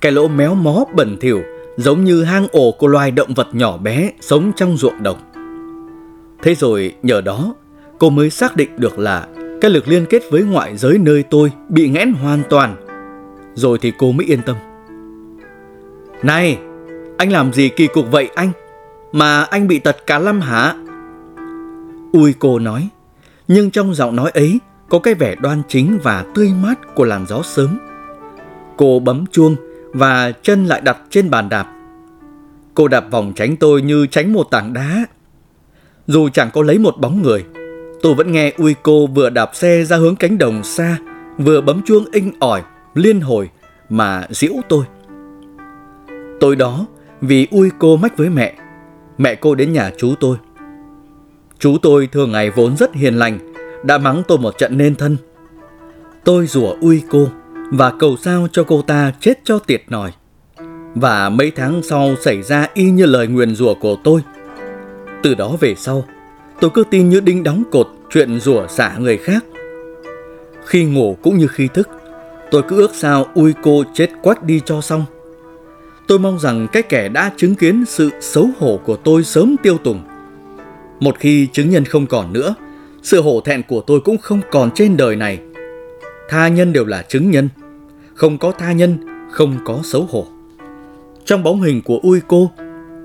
cái 0.00 0.12
lỗ 0.12 0.28
méo 0.28 0.54
mó 0.54 0.84
bẩn 0.94 1.16
thỉu 1.20 1.42
giống 1.76 2.04
như 2.04 2.24
hang 2.24 2.46
ổ 2.52 2.72
của 2.72 2.86
loài 2.86 3.10
động 3.10 3.34
vật 3.34 3.48
nhỏ 3.52 3.76
bé 3.76 4.10
sống 4.20 4.52
trong 4.56 4.76
ruộng 4.76 5.02
đồng. 5.02 5.18
Thế 6.42 6.54
rồi 6.54 6.94
nhờ 7.02 7.20
đó, 7.20 7.54
cô 7.98 8.10
mới 8.10 8.30
xác 8.30 8.56
định 8.56 8.70
được 8.76 8.98
là 8.98 9.26
cái 9.60 9.70
lực 9.70 9.88
liên 9.88 10.06
kết 10.06 10.22
với 10.30 10.42
ngoại 10.42 10.76
giới 10.76 10.98
nơi 10.98 11.22
tôi 11.22 11.52
bị 11.68 11.88
nghẽn 11.88 12.12
hoàn 12.12 12.42
toàn. 12.50 12.76
Rồi 13.54 13.78
thì 13.82 13.92
cô 13.98 14.12
mới 14.12 14.26
yên 14.26 14.42
tâm. 14.42 14.56
Này, 16.22 16.58
anh 17.18 17.32
làm 17.32 17.52
gì 17.52 17.68
kỳ 17.68 17.86
cục 17.86 18.10
vậy 18.10 18.30
anh? 18.34 18.50
Mà 19.12 19.42
anh 19.42 19.68
bị 19.68 19.78
tật 19.78 19.96
cả 20.06 20.18
lâm 20.18 20.40
hả? 20.40 20.74
Ui 22.12 22.34
cô 22.38 22.58
nói, 22.58 22.88
nhưng 23.48 23.70
trong 23.70 23.94
giọng 23.94 24.16
nói 24.16 24.30
ấy 24.30 24.58
có 24.88 24.98
cái 24.98 25.14
vẻ 25.14 25.34
đoan 25.34 25.62
chính 25.68 25.98
và 26.02 26.24
tươi 26.34 26.52
mát 26.62 26.94
của 26.94 27.04
làn 27.04 27.26
gió 27.26 27.42
sớm. 27.42 27.78
Cô 28.76 29.00
bấm 29.00 29.24
chuông 29.26 29.56
và 29.92 30.32
chân 30.42 30.66
lại 30.66 30.80
đặt 30.80 30.98
trên 31.10 31.30
bàn 31.30 31.48
đạp. 31.48 31.66
Cô 32.74 32.88
đạp 32.88 33.10
vòng 33.10 33.32
tránh 33.36 33.56
tôi 33.56 33.82
như 33.82 34.06
tránh 34.06 34.32
một 34.32 34.44
tảng 34.50 34.72
đá 34.72 35.06
Dù 36.06 36.28
chẳng 36.28 36.50
có 36.52 36.62
lấy 36.62 36.78
một 36.78 36.94
bóng 36.98 37.22
người, 37.22 37.44
tôi 38.06 38.14
vẫn 38.14 38.32
nghe 38.32 38.52
Uy 38.58 38.74
cô 38.82 39.06
vừa 39.06 39.30
đạp 39.30 39.50
xe 39.54 39.84
ra 39.84 39.96
hướng 39.96 40.16
cánh 40.16 40.38
đồng 40.38 40.62
xa, 40.64 40.98
vừa 41.38 41.60
bấm 41.60 41.82
chuông 41.82 42.04
inh 42.12 42.32
ỏi, 42.38 42.62
liên 42.94 43.20
hồi 43.20 43.50
mà 43.88 44.26
giễu 44.30 44.52
tôi. 44.68 44.84
Tối 46.40 46.56
đó, 46.56 46.86
vì 47.20 47.46
Uy 47.50 47.70
cô 47.78 47.96
mách 47.96 48.16
với 48.16 48.30
mẹ, 48.30 48.54
mẹ 49.18 49.34
cô 49.34 49.54
đến 49.54 49.72
nhà 49.72 49.90
chú 49.98 50.14
tôi. 50.20 50.36
Chú 51.58 51.76
tôi 51.82 52.06
thường 52.12 52.32
ngày 52.32 52.50
vốn 52.50 52.76
rất 52.76 52.94
hiền 52.94 53.14
lành, 53.14 53.38
đã 53.84 53.98
mắng 53.98 54.22
tôi 54.28 54.38
một 54.38 54.58
trận 54.58 54.78
nên 54.78 54.94
thân. 54.94 55.16
Tôi 56.24 56.46
rủa 56.46 56.74
Uy 56.80 57.02
cô 57.10 57.28
và 57.70 57.92
cầu 57.98 58.16
sao 58.16 58.48
cho 58.52 58.64
cô 58.64 58.82
ta 58.82 59.12
chết 59.20 59.40
cho 59.44 59.58
tiệt 59.58 59.82
nòi. 59.88 60.12
Và 60.94 61.28
mấy 61.28 61.50
tháng 61.50 61.82
sau 61.82 62.14
xảy 62.24 62.42
ra 62.42 62.66
y 62.74 62.90
như 62.90 63.06
lời 63.06 63.26
nguyền 63.26 63.54
rủa 63.54 63.74
của 63.74 63.96
tôi. 64.04 64.20
Từ 65.22 65.34
đó 65.34 65.56
về 65.60 65.74
sau, 65.74 66.04
tôi 66.60 66.70
cứ 66.74 66.84
tin 66.90 67.08
như 67.08 67.20
đinh 67.20 67.42
đóng 67.42 67.62
cột 67.70 67.95
chuyện 68.10 68.40
rủa 68.40 68.66
xả 68.66 68.96
người 68.98 69.16
khác. 69.16 69.44
Khi 70.64 70.84
ngủ 70.84 71.16
cũng 71.22 71.38
như 71.38 71.46
khi 71.46 71.68
thức, 71.74 71.88
tôi 72.50 72.62
cứ 72.68 72.76
ước 72.76 72.90
sao 72.94 73.26
ui 73.34 73.54
cô 73.62 73.84
chết 73.94 74.10
quách 74.22 74.42
đi 74.42 74.60
cho 74.64 74.80
xong. 74.80 75.04
Tôi 76.08 76.18
mong 76.18 76.38
rằng 76.38 76.66
cái 76.72 76.82
kẻ 76.82 77.08
đã 77.08 77.32
chứng 77.36 77.54
kiến 77.54 77.84
sự 77.86 78.10
xấu 78.20 78.48
hổ 78.58 78.80
của 78.84 78.96
tôi 78.96 79.24
sớm 79.24 79.56
tiêu 79.62 79.78
tùng. 79.84 80.00
Một 81.00 81.18
khi 81.18 81.46
chứng 81.52 81.70
nhân 81.70 81.84
không 81.84 82.06
còn 82.06 82.32
nữa, 82.32 82.54
sự 83.02 83.22
hổ 83.22 83.40
thẹn 83.40 83.62
của 83.62 83.80
tôi 83.80 84.00
cũng 84.00 84.18
không 84.18 84.40
còn 84.50 84.70
trên 84.74 84.96
đời 84.96 85.16
này. 85.16 85.38
Tha 86.28 86.48
nhân 86.48 86.72
đều 86.72 86.84
là 86.84 87.02
chứng 87.02 87.30
nhân, 87.30 87.48
không 88.14 88.38
có 88.38 88.52
tha 88.52 88.72
nhân, 88.72 88.98
không 89.30 89.58
có 89.64 89.80
xấu 89.84 90.08
hổ. 90.10 90.26
Trong 91.24 91.42
bóng 91.42 91.62
hình 91.62 91.82
của 91.82 91.98
ui 92.02 92.20
cô, 92.28 92.50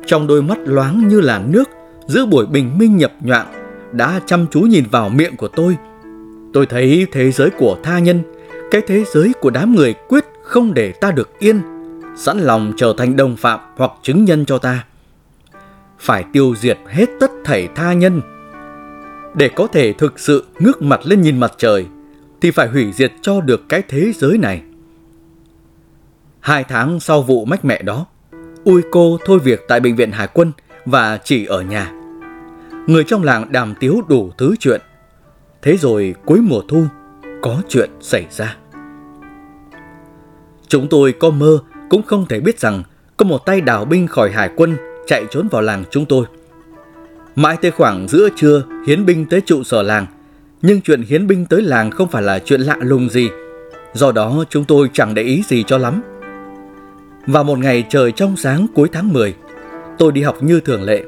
trong 0.05 0.27
đôi 0.27 0.41
mắt 0.41 0.57
loáng 0.65 1.07
như 1.07 1.21
là 1.21 1.41
nước, 1.47 1.69
giữa 2.07 2.25
buổi 2.25 2.45
bình 2.45 2.77
minh 2.77 2.97
nhập 2.97 3.13
nhoạng, 3.21 3.61
đã 3.91 4.21
chăm 4.25 4.45
chú 4.51 4.62
nhìn 4.62 4.86
vào 4.91 5.10
miệng 5.10 5.38
của 5.38 5.47
tôi. 5.47 5.77
Tôi 6.54 6.65
thấy 6.65 7.08
thế 7.12 7.32
giới 7.32 7.49
của 7.49 7.77
tha 7.84 7.99
nhân, 7.99 8.21
cái 8.71 8.82
thế 8.88 9.04
giới 9.13 9.34
của 9.41 9.49
đám 9.49 9.75
người 9.75 9.93
quyết 9.93 10.25
không 10.43 10.73
để 10.73 10.91
ta 10.91 11.12
được 11.12 11.39
yên, 11.39 11.62
sẵn 12.17 12.39
lòng 12.39 12.73
trở 12.77 12.93
thành 12.97 13.15
đồng 13.15 13.36
phạm 13.36 13.60
hoặc 13.75 13.91
chứng 14.01 14.25
nhân 14.25 14.45
cho 14.45 14.58
ta. 14.58 14.86
Phải 15.99 16.25
tiêu 16.34 16.56
diệt 16.58 16.77
hết 16.88 17.06
tất 17.19 17.32
thảy 17.43 17.67
tha 17.75 17.93
nhân. 17.93 18.21
Để 19.36 19.49
có 19.49 19.67
thể 19.67 19.93
thực 19.93 20.19
sự 20.19 20.45
ngước 20.60 20.82
mặt 20.82 20.99
lên 21.04 21.21
nhìn 21.21 21.39
mặt 21.39 21.51
trời, 21.58 21.86
thì 22.41 22.51
phải 22.51 22.67
hủy 22.67 22.91
diệt 22.91 23.12
cho 23.21 23.41
được 23.41 23.69
cái 23.69 23.82
thế 23.88 24.12
giới 24.15 24.38
này. 24.38 24.62
Hai 26.39 26.63
tháng 26.63 26.99
sau 26.99 27.21
vụ 27.21 27.45
mách 27.45 27.65
mẹ 27.65 27.82
đó, 27.82 28.06
Ui 28.63 28.82
cô 28.91 29.17
thôi 29.25 29.39
việc 29.39 29.65
tại 29.67 29.80
bệnh 29.80 29.95
viện 29.95 30.12
Hải 30.12 30.27
quân 30.34 30.51
và 30.86 31.19
chỉ 31.23 31.45
ở 31.45 31.62
nhà. 31.62 32.00
Người 32.88 33.04
trong 33.04 33.24
làng 33.24 33.52
đàm 33.52 33.74
tiếu 33.80 34.02
đủ 34.08 34.32
thứ 34.38 34.56
chuyện. 34.60 34.82
Thế 35.62 35.78
rồi 35.78 36.15
cuối 36.26 36.39
mùa 36.41 36.62
thu, 36.67 36.84
có 37.41 37.62
chuyện 37.70 37.89
xảy 38.00 38.26
ra. 38.30 38.58
Chúng 40.67 40.88
tôi 40.88 41.13
có 41.13 41.30
mơ 41.30 41.60
cũng 41.89 42.04
không 42.04 42.26
thể 42.26 42.39
biết 42.39 42.60
rằng 42.60 42.84
có 43.17 43.26
một 43.26 43.46
tay 43.46 43.62
đào 43.62 43.86
binh 43.86 44.08
khỏi 44.08 44.32
hải 44.32 44.50
quân 44.56 44.78
chạy 45.08 45.26
trốn 45.32 45.48
vào 45.48 45.62
làng 45.62 45.84
chúng 45.91 46.06
tôi. 46.06 46.26
Mãi 47.36 47.58
tới 47.62 47.72
khoảng 47.72 48.08
giữa 48.08 48.30
trưa, 48.36 48.63
hiến 48.88 49.06
binh 49.06 49.26
tới 49.26 49.41
trụ 49.41 49.63
sở 49.63 49.82
làng. 49.82 50.06
Nhưng 50.62 50.82
chuyện 50.82 51.02
hiến 51.02 51.28
binh 51.28 51.46
tới 51.46 51.62
làng 51.62 51.91
không 51.91 52.08
phải 52.08 52.24
là 52.24 52.39
chuyện 52.39 52.62
lạ 52.62 52.78
lùng 52.82 53.10
gì. 53.10 53.30
Do 53.94 54.12
đó 54.12 54.44
chúng 54.50 54.65
tôi 54.65 54.89
chẳng 54.94 55.13
để 55.13 55.24
ý 55.24 55.44
gì 55.48 55.63
cho 55.67 55.78
lắm. 55.78 56.02
Vào 57.28 57.44
một 57.44 57.60
ngày 57.60 57.86
trời 57.89 58.12
trong 58.12 58.38
sáng 58.38 58.67
cuối 58.74 58.89
tháng 58.91 59.13
10, 59.13 59.36
tôi 59.98 60.12
đi 60.12 60.22
học 60.22 60.44
như 60.44 60.60
thường 60.60 60.84
lệ. 60.84 61.04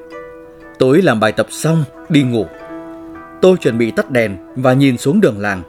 Tối 0.83 1.01
làm 1.01 1.19
bài 1.19 1.31
tập 1.31 1.47
xong, 1.49 1.83
đi 2.09 2.23
ngủ. 2.23 2.45
Tôi 3.41 3.57
chuẩn 3.57 3.77
bị 3.77 3.91
tắt 3.91 4.11
đèn 4.11 4.37
và 4.55 4.73
nhìn 4.73 4.97
xuống 4.97 5.21
đường 5.21 5.39
làng. 5.39 5.61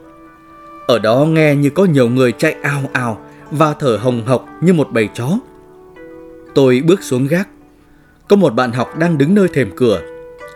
Ở 0.86 0.98
đó 0.98 1.26
nghe 1.28 1.56
như 1.56 1.70
có 1.70 1.84
nhiều 1.84 2.08
người 2.08 2.32
chạy 2.32 2.56
ao 2.62 2.80
ao 2.92 3.18
và 3.50 3.74
thở 3.78 3.96
hồng 3.96 4.22
hộc 4.26 4.46
như 4.60 4.72
một 4.72 4.88
bầy 4.92 5.08
chó. 5.14 5.38
Tôi 6.54 6.82
bước 6.86 7.02
xuống 7.02 7.26
gác. 7.26 7.48
Có 8.28 8.36
một 8.36 8.54
bạn 8.54 8.72
học 8.72 8.98
đang 8.98 9.18
đứng 9.18 9.34
nơi 9.34 9.48
thềm 9.48 9.70
cửa, 9.76 10.00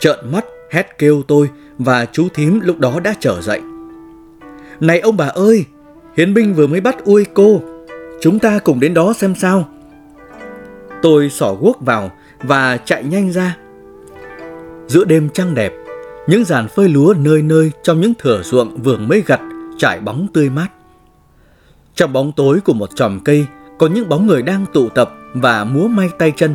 trợn 0.01 0.19
mắt 0.33 0.45
hét 0.71 0.99
kêu 0.99 1.23
tôi 1.29 1.51
và 1.79 2.07
chú 2.13 2.29
thím 2.35 2.61
lúc 2.61 2.79
đó 2.79 3.01
đã 3.01 3.15
trở 3.21 3.41
dậy. 3.41 3.61
Này 4.81 5.01
ông 5.01 5.17
bà 5.17 5.27
ơi, 5.27 5.65
hiến 6.17 6.35
binh 6.35 6.55
vừa 6.55 6.67
mới 6.67 6.81
bắt 6.81 7.05
ui 7.05 7.25
cô, 7.35 7.63
chúng 8.21 8.39
ta 8.39 8.59
cùng 8.59 8.81
đến 8.81 8.95
đó 8.95 9.13
xem 9.13 9.35
sao. 9.35 9.69
Tôi 11.03 11.31
xỏ 11.31 11.55
guốc 11.61 11.81
vào 11.81 12.11
và 12.43 12.77
chạy 12.77 13.05
nhanh 13.05 13.33
ra. 13.33 13.57
Giữa 14.89 15.05
đêm 15.05 15.29
trăng 15.35 15.55
đẹp, 15.55 15.73
những 16.27 16.45
dàn 16.45 16.69
phơi 16.69 16.89
lúa 16.89 17.15
nơi 17.19 17.43
nơi 17.43 17.73
trong 17.83 18.01
những 18.01 18.13
thửa 18.19 18.43
ruộng 18.43 18.83
vườn 18.83 19.09
mới 19.09 19.23
gặt 19.27 19.41
trải 19.79 20.01
bóng 20.01 20.27
tươi 20.35 20.51
mát. 20.51 20.69
Trong 21.95 22.13
bóng 22.13 22.33
tối 22.33 22.61
của 22.61 22.73
một 22.73 22.97
chòm 22.97 23.21
cây 23.21 23.47
có 23.79 23.87
những 23.87 24.09
bóng 24.09 24.27
người 24.27 24.43
đang 24.43 24.67
tụ 24.73 24.89
tập 24.89 25.15
và 25.35 25.65
múa 25.65 25.89
may 25.89 26.09
tay 26.19 26.33
chân. 26.37 26.55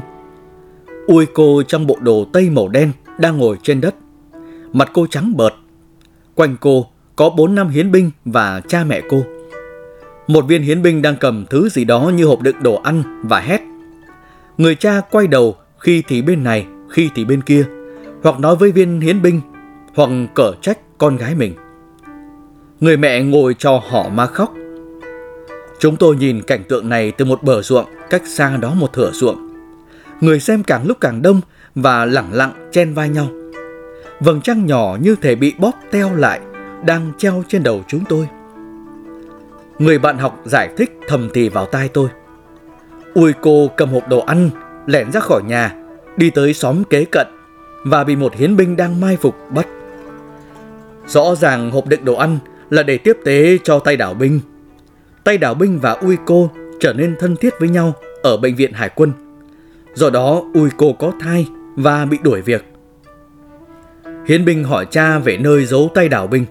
Ui 1.07 1.25
cô 1.25 1.63
trong 1.67 1.87
bộ 1.87 1.97
đồ 2.01 2.25
tây 2.33 2.49
màu 2.49 2.67
đen 2.67 2.91
đang 3.17 3.37
ngồi 3.37 3.57
trên 3.63 3.81
đất. 3.81 3.95
Mặt 4.73 4.89
cô 4.93 5.07
trắng 5.07 5.37
bợt. 5.37 5.53
Quanh 6.35 6.55
cô 6.59 6.87
có 7.15 7.29
bốn 7.29 7.55
năm 7.55 7.69
hiến 7.69 7.91
binh 7.91 8.11
và 8.25 8.61
cha 8.67 8.83
mẹ 8.83 9.01
cô. 9.09 9.23
Một 10.27 10.45
viên 10.47 10.61
hiến 10.61 10.81
binh 10.81 11.01
đang 11.01 11.15
cầm 11.15 11.45
thứ 11.49 11.69
gì 11.69 11.85
đó 11.85 12.11
như 12.15 12.25
hộp 12.25 12.41
đựng 12.41 12.63
đồ 12.63 12.75
ăn 12.75 13.21
và 13.23 13.39
hét. 13.39 13.61
Người 14.57 14.75
cha 14.75 15.01
quay 15.11 15.27
đầu 15.27 15.55
khi 15.79 16.03
thì 16.07 16.21
bên 16.21 16.43
này, 16.43 16.65
khi 16.89 17.09
thì 17.15 17.25
bên 17.25 17.41
kia, 17.41 17.65
hoặc 18.23 18.39
nói 18.39 18.55
với 18.55 18.71
viên 18.71 18.99
hiến 18.99 19.21
binh, 19.21 19.41
hoặc 19.95 20.09
cở 20.33 20.53
trách 20.61 20.77
con 20.97 21.17
gái 21.17 21.35
mình. 21.35 21.53
Người 22.79 22.97
mẹ 22.97 23.23
ngồi 23.23 23.55
cho 23.59 23.81
họ 23.89 24.09
mà 24.09 24.25
khóc. 24.27 24.53
Chúng 25.79 25.95
tôi 25.95 26.15
nhìn 26.15 26.41
cảnh 26.41 26.63
tượng 26.63 26.89
này 26.89 27.11
từ 27.11 27.25
một 27.25 27.43
bờ 27.43 27.61
ruộng 27.61 27.85
cách 28.09 28.27
xa 28.27 28.57
đó 28.57 28.73
một 28.73 28.93
thửa 28.93 29.11
ruộng. 29.13 29.49
Người 30.21 30.39
xem 30.39 30.63
càng 30.63 30.87
lúc 30.87 30.97
càng 31.01 31.21
đông 31.21 31.41
và 31.75 32.05
lẳng 32.05 32.33
lặng 32.33 32.69
chen 32.71 32.93
vai 32.93 33.09
nhau. 33.09 33.27
Vầng 34.19 34.41
trăng 34.41 34.65
nhỏ 34.65 34.97
như 35.01 35.15
thể 35.21 35.35
bị 35.35 35.53
bóp 35.57 35.73
teo 35.91 36.15
lại 36.15 36.39
đang 36.85 37.11
treo 37.17 37.43
trên 37.47 37.63
đầu 37.63 37.83
chúng 37.87 38.03
tôi. 38.09 38.27
Người 39.79 39.99
bạn 39.99 40.17
học 40.17 40.41
giải 40.45 40.69
thích 40.77 40.99
thầm 41.07 41.29
thì 41.33 41.49
vào 41.49 41.65
tai 41.65 41.89
tôi. 41.89 42.09
Ui 43.13 43.33
cô 43.41 43.67
cầm 43.77 43.89
hộp 43.89 44.09
đồ 44.09 44.19
ăn, 44.19 44.49
lẻn 44.85 45.11
ra 45.11 45.19
khỏi 45.19 45.41
nhà, 45.47 45.75
đi 46.17 46.29
tới 46.29 46.53
xóm 46.53 46.83
kế 46.83 47.05
cận 47.05 47.27
và 47.83 48.03
bị 48.03 48.15
một 48.15 48.35
hiến 48.35 48.55
binh 48.55 48.75
đang 48.75 49.01
mai 49.01 49.17
phục 49.17 49.35
bắt. 49.49 49.67
Rõ 51.07 51.35
ràng 51.35 51.71
hộp 51.71 51.87
đựng 51.87 52.05
đồ 52.05 52.15
ăn 52.15 52.37
là 52.69 52.83
để 52.83 52.97
tiếp 52.97 53.17
tế 53.25 53.57
cho 53.63 53.79
tay 53.79 53.97
đảo 53.97 54.13
binh. 54.13 54.39
Tay 55.23 55.37
đảo 55.37 55.53
binh 55.53 55.79
và 55.79 55.91
Ui 55.91 56.17
cô 56.25 56.49
trở 56.79 56.93
nên 56.93 57.15
thân 57.19 57.35
thiết 57.35 57.53
với 57.59 57.69
nhau 57.69 57.93
ở 58.23 58.37
bệnh 58.37 58.55
viện 58.55 58.73
hải 58.73 58.89
quân. 58.89 59.11
Do 59.93 60.09
đó 60.09 60.43
Ui 60.53 60.69
cô 60.77 60.93
có 60.93 61.11
thai 61.19 61.47
và 61.75 62.05
bị 62.05 62.17
đuổi 62.23 62.41
việc. 62.41 62.65
Hiến 64.27 64.45
binh 64.45 64.63
hỏi 64.63 64.87
cha 64.91 65.19
về 65.19 65.37
nơi 65.37 65.65
giấu 65.65 65.91
tay 65.93 66.09
đảo 66.09 66.27
binh. 66.27 66.45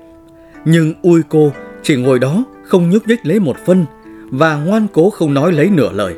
Nhưng 0.64 0.94
Ui 1.02 1.20
cô 1.28 1.52
chỉ 1.82 1.96
ngồi 1.96 2.18
đó 2.18 2.44
không 2.64 2.90
nhúc 2.90 3.08
nhích 3.08 3.26
lấy 3.26 3.40
một 3.40 3.56
phân 3.66 3.84
và 4.30 4.56
ngoan 4.56 4.86
cố 4.92 5.10
không 5.10 5.34
nói 5.34 5.52
lấy 5.52 5.70
nửa 5.70 5.92
lời. 5.92 6.14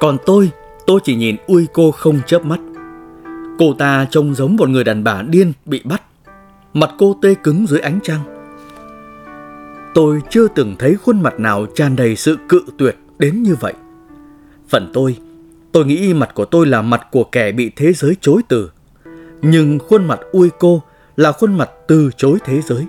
Còn 0.00 0.16
tôi, 0.26 0.50
tôi 0.86 1.00
chỉ 1.04 1.14
nhìn 1.14 1.36
ui 1.46 1.66
cô 1.72 1.90
không 1.90 2.20
chớp 2.26 2.44
mắt. 2.44 2.60
Cô 3.58 3.74
ta 3.74 4.06
trông 4.10 4.34
giống 4.34 4.56
một 4.56 4.68
người 4.68 4.84
đàn 4.84 5.04
bà 5.04 5.22
điên 5.22 5.52
bị 5.66 5.82
bắt. 5.84 6.02
Mặt 6.74 6.90
cô 6.98 7.18
tê 7.22 7.34
cứng 7.34 7.66
dưới 7.66 7.80
ánh 7.80 7.98
trăng. 8.02 8.20
Tôi 9.94 10.20
chưa 10.30 10.48
từng 10.48 10.76
thấy 10.78 10.96
khuôn 10.96 11.22
mặt 11.22 11.40
nào 11.40 11.66
tràn 11.74 11.96
đầy 11.96 12.16
sự 12.16 12.36
cự 12.48 12.62
tuyệt 12.78 12.96
đến 13.18 13.42
như 13.42 13.54
vậy. 13.60 13.72
Phần 14.68 14.90
tôi, 14.92 15.16
tôi 15.72 15.84
nghĩ 15.86 16.14
mặt 16.14 16.30
của 16.34 16.44
tôi 16.44 16.66
là 16.66 16.82
mặt 16.82 17.06
của 17.10 17.24
kẻ 17.24 17.52
bị 17.52 17.70
thế 17.76 17.92
giới 17.92 18.16
chối 18.20 18.42
từ. 18.48 18.70
Nhưng 19.42 19.78
khuôn 19.78 20.04
mặt 20.04 20.20
ui 20.32 20.50
cô 20.58 20.82
là 21.16 21.32
khuôn 21.32 21.58
mặt 21.58 21.70
từ 21.88 22.10
chối 22.16 22.38
thế 22.44 22.60
giới. 22.60 22.86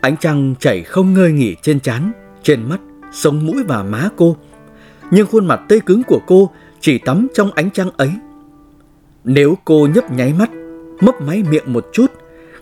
Ánh 0.00 0.16
trăng 0.20 0.54
chảy 0.60 0.82
không 0.82 1.14
ngơi 1.14 1.32
nghỉ 1.32 1.56
trên 1.62 1.80
trán, 1.80 2.12
trên 2.42 2.68
mắt, 2.68 2.80
sống 3.12 3.46
mũi 3.46 3.62
và 3.62 3.82
má 3.82 4.08
cô 4.16 4.36
nhưng 5.10 5.26
khuôn 5.26 5.46
mặt 5.46 5.60
tê 5.68 5.80
cứng 5.80 6.02
của 6.02 6.20
cô 6.26 6.50
chỉ 6.80 6.98
tắm 6.98 7.26
trong 7.34 7.52
ánh 7.52 7.70
trăng 7.70 7.90
ấy. 7.96 8.10
Nếu 9.24 9.58
cô 9.64 9.88
nhấp 9.94 10.12
nháy 10.12 10.32
mắt, 10.38 10.50
mấp 11.00 11.20
máy 11.20 11.42
miệng 11.50 11.72
một 11.72 11.86
chút, 11.92 12.06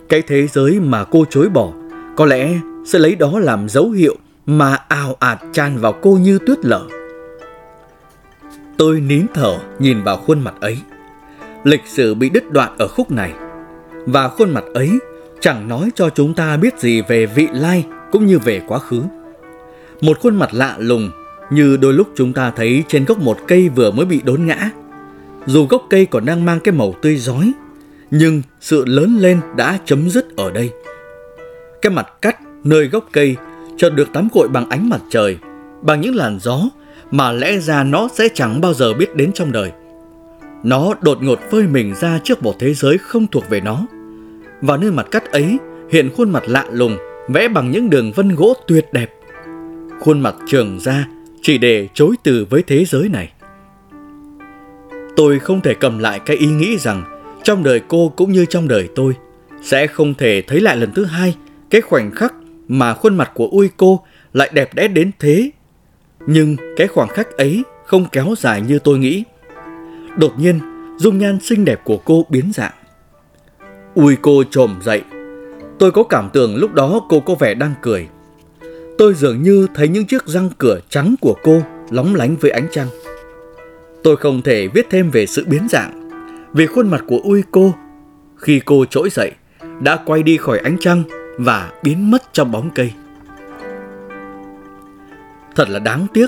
cái 0.09 0.21
thế 0.21 0.47
giới 0.47 0.79
mà 0.79 1.03
cô 1.03 1.25
chối 1.29 1.49
bỏ 1.49 1.71
có 2.15 2.25
lẽ 2.25 2.59
sẽ 2.85 2.99
lấy 2.99 3.15
đó 3.15 3.39
làm 3.39 3.69
dấu 3.69 3.89
hiệu 3.89 4.15
mà 4.45 4.75
ào 4.87 5.15
ạt 5.19 5.39
tràn 5.53 5.77
vào 5.77 5.93
cô 6.01 6.11
như 6.11 6.39
tuyết 6.47 6.65
lở. 6.65 6.85
Tôi 8.77 9.01
nín 9.01 9.25
thở 9.33 9.57
nhìn 9.79 10.03
vào 10.03 10.17
khuôn 10.17 10.39
mặt 10.39 10.53
ấy. 10.61 10.77
Lịch 11.63 11.81
sử 11.85 12.15
bị 12.15 12.29
đứt 12.29 12.51
đoạn 12.51 12.75
ở 12.77 12.87
khúc 12.87 13.11
này. 13.11 13.33
Và 14.05 14.29
khuôn 14.29 14.49
mặt 14.49 14.63
ấy 14.73 14.89
chẳng 15.39 15.67
nói 15.67 15.89
cho 15.95 16.09
chúng 16.09 16.33
ta 16.33 16.57
biết 16.57 16.79
gì 16.79 17.01
về 17.01 17.25
vị 17.25 17.47
lai 17.53 17.85
cũng 18.11 18.25
như 18.25 18.39
về 18.39 18.61
quá 18.67 18.79
khứ. 18.79 19.01
Một 20.01 20.19
khuôn 20.19 20.35
mặt 20.35 20.49
lạ 20.53 20.75
lùng 20.79 21.11
như 21.49 21.77
đôi 21.77 21.93
lúc 21.93 22.07
chúng 22.15 22.33
ta 22.33 22.51
thấy 22.55 22.83
trên 22.87 23.05
gốc 23.05 23.19
một 23.19 23.37
cây 23.47 23.69
vừa 23.69 23.91
mới 23.91 24.05
bị 24.05 24.21
đốn 24.25 24.45
ngã. 24.45 24.69
Dù 25.49 25.65
gốc 25.65 25.87
cây 25.89 26.05
còn 26.05 26.25
đang 26.25 26.45
mang 26.45 26.59
cái 26.59 26.71
màu 26.71 26.93
tươi 27.01 27.17
giói, 27.17 27.51
Nhưng 28.11 28.41
sự 28.61 28.85
lớn 28.85 29.17
lên 29.19 29.39
đã 29.57 29.79
chấm 29.85 30.09
dứt 30.09 30.35
ở 30.37 30.51
đây. 30.51 30.69
Cái 31.81 31.91
mặt 31.91 32.07
cắt 32.21 32.39
nơi 32.63 32.87
gốc 32.87 33.09
cây 33.11 33.35
chợt 33.77 33.89
được 33.89 34.13
tắm 34.13 34.27
gội 34.33 34.47
bằng 34.47 34.69
ánh 34.69 34.89
mặt 34.89 35.01
trời, 35.09 35.37
bằng 35.81 36.01
những 36.01 36.15
làn 36.15 36.39
gió 36.39 36.61
mà 37.11 37.31
lẽ 37.31 37.57
ra 37.57 37.83
nó 37.83 38.07
sẽ 38.13 38.27
chẳng 38.33 38.61
bao 38.61 38.73
giờ 38.73 38.93
biết 38.93 39.15
đến 39.15 39.31
trong 39.33 39.51
đời. 39.51 39.71
Nó 40.63 40.93
đột 41.01 41.23
ngột 41.23 41.39
phơi 41.51 41.67
mình 41.67 41.95
ra 41.95 42.19
trước 42.23 42.43
một 42.43 42.55
thế 42.59 42.73
giới 42.73 42.97
không 42.97 43.27
thuộc 43.27 43.49
về 43.49 43.61
nó. 43.61 43.85
Và 44.61 44.77
nơi 44.77 44.91
mặt 44.91 45.07
cắt 45.11 45.31
ấy 45.31 45.57
hiện 45.91 46.09
khuôn 46.17 46.29
mặt 46.29 46.43
lạ 46.47 46.65
lùng, 46.71 46.97
vẽ 47.27 47.47
bằng 47.47 47.71
những 47.71 47.89
đường 47.89 48.11
vân 48.11 48.35
gỗ 48.35 48.53
tuyệt 48.67 48.85
đẹp. 48.91 49.13
Khuôn 49.99 50.19
mặt 50.19 50.35
trường 50.47 50.79
ra 50.79 51.07
chỉ 51.41 51.57
để 51.57 51.87
chối 51.93 52.15
từ 52.23 52.45
với 52.49 52.63
thế 52.67 52.85
giới 52.85 53.09
này. 53.09 53.31
Tôi 55.19 55.39
không 55.39 55.61
thể 55.61 55.73
cầm 55.73 55.99
lại 55.99 56.19
cái 56.19 56.37
ý 56.37 56.47
nghĩ 56.47 56.77
rằng 56.77 57.03
trong 57.43 57.63
đời 57.63 57.81
cô 57.87 58.13
cũng 58.15 58.31
như 58.31 58.45
trong 58.45 58.67
đời 58.67 58.89
tôi 58.95 59.13
sẽ 59.61 59.87
không 59.87 60.13
thể 60.13 60.43
thấy 60.47 60.61
lại 60.61 60.77
lần 60.77 60.91
thứ 60.91 61.05
hai 61.05 61.35
cái 61.69 61.81
khoảnh 61.81 62.11
khắc 62.11 62.33
mà 62.67 62.93
khuôn 62.93 63.17
mặt 63.17 63.31
của 63.33 63.47
ui 63.51 63.69
cô 63.77 64.03
lại 64.33 64.49
đẹp 64.53 64.73
đẽ 64.73 64.87
đến 64.87 65.11
thế. 65.19 65.51
Nhưng 66.27 66.55
cái 66.77 66.87
khoảng 66.87 67.09
khắc 67.09 67.37
ấy 67.37 67.63
không 67.85 68.05
kéo 68.11 68.33
dài 68.37 68.61
như 68.61 68.79
tôi 68.79 68.97
nghĩ. 68.97 69.23
Đột 70.17 70.39
nhiên, 70.39 70.59
dung 70.97 71.17
nhan 71.17 71.39
xinh 71.41 71.65
đẹp 71.65 71.81
của 71.83 71.97
cô 71.97 72.25
biến 72.29 72.51
dạng. 72.53 72.73
Ui 73.95 74.17
cô 74.21 74.43
trồm 74.43 74.79
dậy. 74.83 75.01
Tôi 75.79 75.91
có 75.91 76.03
cảm 76.03 76.29
tưởng 76.33 76.55
lúc 76.55 76.73
đó 76.73 77.01
cô 77.09 77.19
có 77.19 77.35
vẻ 77.35 77.53
đang 77.53 77.73
cười. 77.81 78.07
Tôi 78.97 79.13
dường 79.13 79.43
như 79.43 79.67
thấy 79.75 79.87
những 79.87 80.05
chiếc 80.05 80.27
răng 80.27 80.49
cửa 80.57 80.79
trắng 80.89 81.15
của 81.21 81.35
cô 81.43 81.61
lóng 81.89 82.15
lánh 82.15 82.35
với 82.35 82.51
ánh 82.51 82.67
trăng. 82.71 82.87
Tôi 84.03 84.17
không 84.17 84.41
thể 84.41 84.67
viết 84.67 84.87
thêm 84.89 85.11
về 85.11 85.25
sự 85.25 85.45
biến 85.49 85.67
dạng, 85.69 86.09
vì 86.53 86.65
khuôn 86.65 86.89
mặt 86.89 87.03
của 87.07 87.19
Ui 87.23 87.43
cô 87.51 87.73
khi 88.35 88.61
cô 88.65 88.85
trỗi 88.85 89.09
dậy 89.09 89.31
đã 89.81 89.95
quay 90.05 90.23
đi 90.23 90.37
khỏi 90.37 90.59
ánh 90.59 90.77
trăng 90.79 91.03
và 91.37 91.71
biến 91.83 92.11
mất 92.11 92.33
trong 92.33 92.51
bóng 92.51 92.69
cây. 92.75 92.93
Thật 95.55 95.69
là 95.69 95.79
đáng 95.79 96.07
tiếc, 96.13 96.27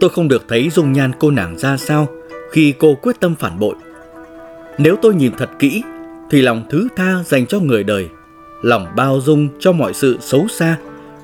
tôi 0.00 0.10
không 0.10 0.28
được 0.28 0.44
thấy 0.48 0.70
dung 0.70 0.92
nhan 0.92 1.12
cô 1.18 1.30
nàng 1.30 1.58
ra 1.58 1.76
sao 1.76 2.06
khi 2.50 2.74
cô 2.78 2.94
quyết 2.94 3.20
tâm 3.20 3.34
phản 3.34 3.58
bội. 3.58 3.74
Nếu 4.78 4.96
tôi 5.02 5.14
nhìn 5.14 5.32
thật 5.38 5.50
kỹ, 5.58 5.82
thì 6.30 6.42
lòng 6.42 6.64
thứ 6.70 6.88
tha 6.96 7.14
dành 7.26 7.46
cho 7.46 7.60
người 7.60 7.84
đời, 7.84 8.08
lòng 8.62 8.86
bao 8.96 9.20
dung 9.20 9.48
cho 9.58 9.72
mọi 9.72 9.94
sự 9.94 10.18
xấu 10.20 10.48
xa, 10.48 10.76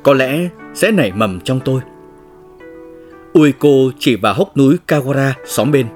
có 0.02 0.14
lẽ 0.14 0.48
sẽ 0.74 0.90
nảy 0.90 1.12
mầm 1.12 1.40
trong 1.40 1.60
tôi. 1.64 1.80
Ui 3.32 3.52
cô 3.58 3.90
chỉ 3.98 4.16
vào 4.16 4.34
hốc 4.34 4.56
núi 4.56 4.76
Kawara 4.88 5.32
xóm 5.44 5.72
bên. 5.72 5.86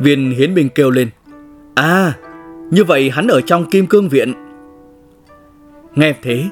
Viên 0.00 0.30
hiến 0.30 0.54
binh 0.54 0.68
kêu 0.68 0.90
lên. 0.90 1.10
À, 1.74 2.12
như 2.70 2.84
vậy 2.84 3.10
hắn 3.10 3.26
ở 3.26 3.40
trong 3.40 3.70
kim 3.70 3.86
cương 3.86 4.08
viện. 4.08 4.34
Nghe 5.94 6.14
thế, 6.22 6.44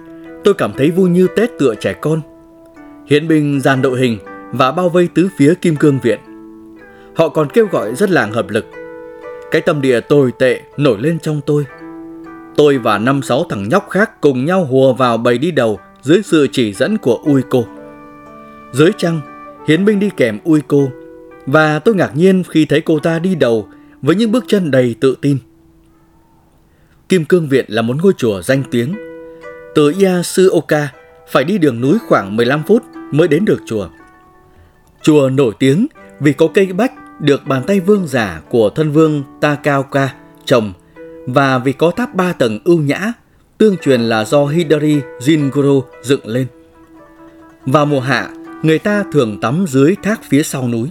tôi 0.45 0.55
cảm 0.55 0.73
thấy 0.77 0.91
vui 0.91 1.11
như 1.11 1.27
Tết 1.37 1.51
tựa 1.59 1.75
trẻ 1.75 1.95
con. 2.01 2.21
Hiến 3.07 3.29
binh 3.29 3.61
dàn 3.61 3.83
đội 3.83 4.01
hình 4.01 4.19
và 4.53 4.73
bao 4.73 4.89
vây 4.89 5.09
tứ 5.15 5.29
phía 5.37 5.55
kim 5.55 5.77
cương 5.77 5.99
viện. 6.03 6.21
Họ 7.17 7.29
còn 7.29 7.49
kêu 7.51 7.67
gọi 7.67 7.95
rất 7.95 8.11
làng 8.11 8.33
hợp 8.33 8.51
lực. 8.51 8.67
Cái 9.51 9.63
tâm 9.63 9.81
địa 9.81 10.01
tồi 10.01 10.33
tệ 10.39 10.61
nổi 10.77 10.99
lên 11.01 11.19
trong 11.19 11.41
tôi. 11.47 11.67
Tôi 12.57 12.79
và 12.79 12.99
năm 12.99 13.23
sáu 13.23 13.47
thằng 13.49 13.69
nhóc 13.69 13.91
khác 13.91 14.21
cùng 14.21 14.45
nhau 14.45 14.65
hùa 14.65 14.95
vào 14.95 15.17
bầy 15.17 15.39
đi 15.39 15.51
đầu 15.51 15.79
dưới 16.03 16.23
sự 16.25 16.47
chỉ 16.53 16.73
dẫn 16.73 16.99
của 16.99 17.21
Ui 17.25 17.43
cô. 17.51 17.65
Dưới 18.73 18.91
trăng, 18.97 19.21
Hiến 19.67 19.85
binh 19.85 20.01
đi 20.01 20.11
kèm 20.17 20.39
Ui 20.45 20.61
cô 20.69 20.91
và 21.47 21.79
tôi 21.79 21.95
ngạc 21.95 22.17
nhiên 22.17 22.43
khi 22.49 22.65
thấy 22.65 22.81
cô 22.81 22.99
ta 22.99 23.19
đi 23.19 23.35
đầu 23.35 23.69
với 24.03 24.17
những 24.17 24.33
bước 24.33 24.45
chân 24.49 24.71
đầy 24.71 24.95
tự 25.01 25.17
tin. 25.21 25.39
Kim 27.09 27.25
Cương 27.25 27.49
Viện 27.49 27.65
là 27.69 27.83
một 27.83 27.97
ngôi 28.03 28.13
chùa 28.17 28.43
danh 28.43 28.63
tiếng. 28.71 28.95
Từ 29.75 29.93
Yasuoka 30.03 30.89
phải 31.29 31.45
đi 31.45 31.59
đường 31.59 31.81
núi 31.81 31.99
khoảng 32.09 32.37
15 32.37 32.63
phút 32.67 32.83
mới 33.11 33.29
đến 33.29 33.45
được 33.45 33.61
chùa. 33.67 33.89
Chùa 35.03 35.31
nổi 35.31 35.55
tiếng 35.59 35.87
vì 36.21 36.33
có 36.33 36.49
cây 36.55 36.67
bách 36.73 36.93
được 37.21 37.47
bàn 37.47 37.63
tay 37.67 37.81
vương 37.81 38.07
giả 38.07 38.41
của 38.49 38.71
thân 38.71 38.91
vương 38.91 39.23
Takaoka 39.41 40.15
trồng 40.45 40.73
và 41.27 41.59
vì 41.59 41.73
có 41.73 41.91
tháp 41.91 42.15
ba 42.15 42.33
tầng 42.33 42.59
ưu 42.65 42.79
nhã, 42.79 43.13
tương 43.59 43.77
truyền 43.77 44.01
là 44.01 44.25
do 44.25 44.47
Hidari 44.47 45.01
Jingoro 45.21 45.83
dựng 46.03 46.27
lên. 46.27 46.47
Vào 47.67 47.87
mùa 47.87 48.01
hạ, 48.01 48.29
người 48.65 48.79
ta 48.79 49.05
thường 49.13 49.41
tắm 49.41 49.65
dưới 49.69 49.97
thác 50.03 50.21
phía 50.29 50.43
sau 50.43 50.69
núi. 50.69 50.89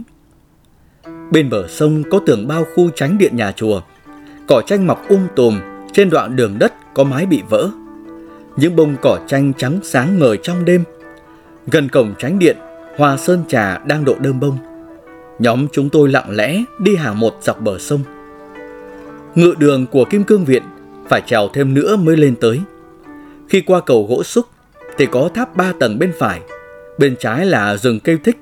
Bên 1.31 1.49
bờ 1.49 1.67
sông 1.67 2.03
có 2.11 2.19
tường 2.25 2.47
bao 2.47 2.65
khu 2.75 2.89
tránh 2.95 3.17
điện 3.17 3.35
nhà 3.35 3.51
chùa, 3.51 3.81
cỏ 4.47 4.61
tranh 4.67 4.87
mọc 4.87 5.07
um 5.09 5.27
tùm 5.35 5.59
trên 5.93 6.09
đoạn 6.09 6.35
đường 6.35 6.59
đất 6.59 6.73
có 6.93 7.03
mái 7.03 7.25
bị 7.25 7.41
vỡ. 7.49 7.69
Những 8.57 8.75
bông 8.75 8.95
cỏ 9.01 9.19
tranh 9.27 9.53
trắng 9.57 9.79
sáng 9.83 10.19
ngời 10.19 10.37
trong 10.43 10.65
đêm. 10.65 10.83
Gần 11.67 11.89
cổng 11.89 12.13
tránh 12.19 12.39
điện, 12.39 12.57
hoa 12.97 13.17
sơn 13.17 13.43
trà 13.47 13.77
đang 13.77 14.05
độ 14.05 14.15
đơm 14.19 14.39
bông. 14.39 14.57
Nhóm 15.39 15.67
chúng 15.71 15.89
tôi 15.89 16.09
lặng 16.09 16.29
lẽ 16.29 16.63
đi 16.79 16.95
hàng 16.95 17.19
một 17.19 17.37
dọc 17.41 17.61
bờ 17.61 17.79
sông. 17.79 18.01
Ngựa 19.35 19.53
đường 19.57 19.87
của 19.87 20.05
Kim 20.05 20.23
Cương 20.23 20.45
Viện 20.45 20.63
phải 21.09 21.21
trèo 21.25 21.47
thêm 21.53 21.73
nữa 21.73 21.95
mới 21.95 22.17
lên 22.17 22.35
tới. 22.35 22.61
Khi 23.49 23.61
qua 23.61 23.81
cầu 23.81 24.07
gỗ 24.09 24.23
xúc 24.23 24.45
thì 24.97 25.05
có 25.05 25.29
tháp 25.33 25.55
ba 25.55 25.73
tầng 25.79 25.99
bên 25.99 26.13
phải, 26.19 26.41
bên 26.97 27.15
trái 27.19 27.45
là 27.45 27.77
rừng 27.77 27.99
cây 27.99 28.17
thích 28.23 28.37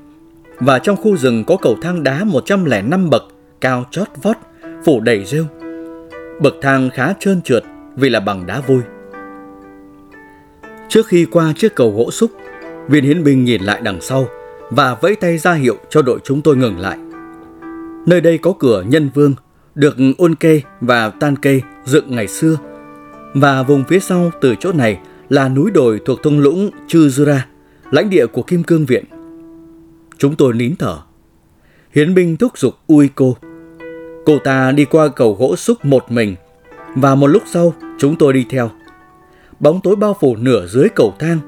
và 0.60 0.80
trong 0.80 0.98
khu 0.98 1.18
rừng 1.18 1.44
có 1.48 1.58
cầu 1.58 1.78
thang 1.82 2.04
đá 2.04 2.24
105 2.24 3.10
bậc 3.10 3.24
cao 3.62 3.86
chót 3.92 4.08
vót, 4.22 4.38
phủ 4.86 5.00
đầy 5.00 5.26
rêu. 5.26 5.46
Bậc 6.42 6.56
thang 6.62 6.90
khá 6.94 7.14
trơn 7.20 7.42
trượt 7.42 7.64
vì 7.96 8.10
là 8.10 8.20
bằng 8.20 8.46
đá 8.46 8.62
vôi. 8.68 8.82
Trước 10.90 11.08
khi 11.08 11.26
qua 11.26 11.54
chiếc 11.58 11.76
cầu 11.76 11.92
gỗ 11.92 12.12
xúc, 12.12 12.32
viên 12.88 13.04
hiến 13.04 13.24
binh 13.24 13.44
nhìn 13.44 13.62
lại 13.62 13.82
đằng 13.84 14.02
sau 14.02 14.28
và 14.70 14.96
vẫy 14.96 15.16
tay 15.16 15.38
ra 15.38 15.54
hiệu 15.54 15.78
cho 15.90 16.02
đội 16.02 16.20
chúng 16.24 16.42
tôi 16.42 16.58
ngừng 16.58 16.80
lại. 16.80 16.98
Nơi 18.06 18.22
đây 18.22 18.38
có 18.38 18.54
cửa 18.60 18.84
nhân 18.88 19.10
vương, 19.14 19.34
được 19.76 19.96
ôn 20.18 20.36
kê 20.36 20.62
và 20.82 21.10
tan 21.10 21.36
kê 21.36 21.62
dựng 21.86 22.16
ngày 22.16 22.28
xưa. 22.28 22.58
Và 23.34 23.64
vùng 23.64 23.84
phía 23.84 24.00
sau 24.00 24.32
từ 24.42 24.56
chỗ 24.60 24.72
này 24.72 25.00
là 25.30 25.50
núi 25.50 25.72
đồi 25.72 26.00
thuộc 26.06 26.24
thung 26.24 26.40
lũng 26.40 26.70
Chuzura, 26.88 27.40
lãnh 27.92 28.10
địa 28.10 28.28
của 28.28 28.42
Kim 28.42 28.64
Cương 28.64 28.86
Viện. 28.86 29.06
Chúng 30.18 30.36
tôi 30.36 30.54
nín 30.54 30.76
thở. 30.80 30.98
Hiến 31.94 32.14
binh 32.14 32.38
thúc 32.38 32.58
giục 32.58 32.74
ui 32.88 33.10
cô. 33.16 33.38
Cô 34.26 34.40
ta 34.44 34.72
đi 34.72 34.86
qua 34.86 35.08
cầu 35.08 35.36
gỗ 35.40 35.56
xúc 35.56 35.86
một 35.86 36.12
mình 36.12 36.36
và 36.96 37.16
một 37.16 37.28
lúc 37.28 37.44
sau 37.46 37.74
chúng 38.00 38.16
tôi 38.16 38.34
đi 38.34 38.46
theo. 38.50 38.70
Bóng 39.60 39.82
tối 39.84 39.96
bao 39.96 40.18
phủ 40.20 40.36
nửa 40.36 40.68
dưới 40.68 40.88
cầu 40.96 41.16
thang 41.20 41.40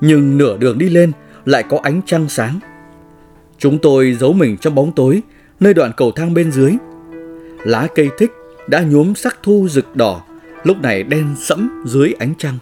nhưng 0.00 0.38
nửa 0.38 0.56
đường 0.56 0.78
đi 0.78 0.88
lên 0.88 1.12
lại 1.44 1.64
có 1.68 1.78
ánh 1.82 2.00
trăng 2.06 2.28
sáng. 2.28 2.58
Chúng 3.58 3.78
tôi 3.78 4.16
giấu 4.20 4.32
mình 4.32 4.56
trong 4.56 4.74
bóng 4.74 4.92
tối 4.92 5.22
nơi 5.60 5.74
đoạn 5.74 5.92
cầu 5.96 6.12
thang 6.12 6.34
bên 6.34 6.52
dưới. 6.52 6.72
Lá 7.64 7.88
cây 7.94 8.08
thích 8.18 8.32
đã 8.66 8.82
nhuốm 8.82 9.14
sắc 9.14 9.38
thu 9.42 9.68
rực 9.70 9.96
đỏ, 9.96 10.22
lúc 10.64 10.76
này 10.82 11.02
đen 11.02 11.34
sẫm 11.38 11.84
dưới 11.86 12.14
ánh 12.18 12.34
trăng. 12.38 12.58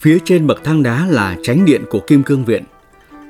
Phía 0.00 0.18
trên 0.24 0.46
bậc 0.46 0.64
thang 0.64 0.82
đá 0.82 1.06
là 1.06 1.36
tránh 1.42 1.64
điện 1.64 1.84
của 1.90 2.00
Kim 2.00 2.22
Cương 2.22 2.44
Viện. 2.44 2.64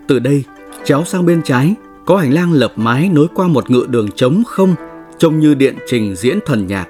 Từ 0.09 0.19
đây, 0.19 0.45
chéo 0.85 1.05
sang 1.05 1.27
bên 1.27 1.43
trái, 1.43 1.75
có 2.07 2.17
hành 2.17 2.33
lang 2.33 2.53
lập 2.53 2.73
mái 2.77 3.09
nối 3.09 3.27
qua 3.35 3.49
một 3.49 3.71
ngựa 3.71 3.87
đường 3.87 4.11
trống 4.11 4.43
không, 4.47 4.75
trông 5.19 5.39
như 5.39 5.55
điện 5.55 5.77
trình 5.87 6.17
diễn 6.17 6.39
thuần 6.47 6.67
nhạc. 6.67 6.89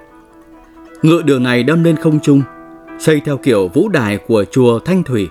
Ngựa 1.03 1.23
đường 1.23 1.43
này 1.43 1.63
đâm 1.63 1.85
lên 1.85 1.97
không 1.97 2.21
trung, 2.21 2.43
xây 2.99 3.21
theo 3.25 3.37
kiểu 3.37 3.69
vũ 3.75 3.89
đài 3.89 4.19
của 4.19 4.45
chùa 4.51 4.79
Thanh 4.79 5.03
Thủy. 5.03 5.29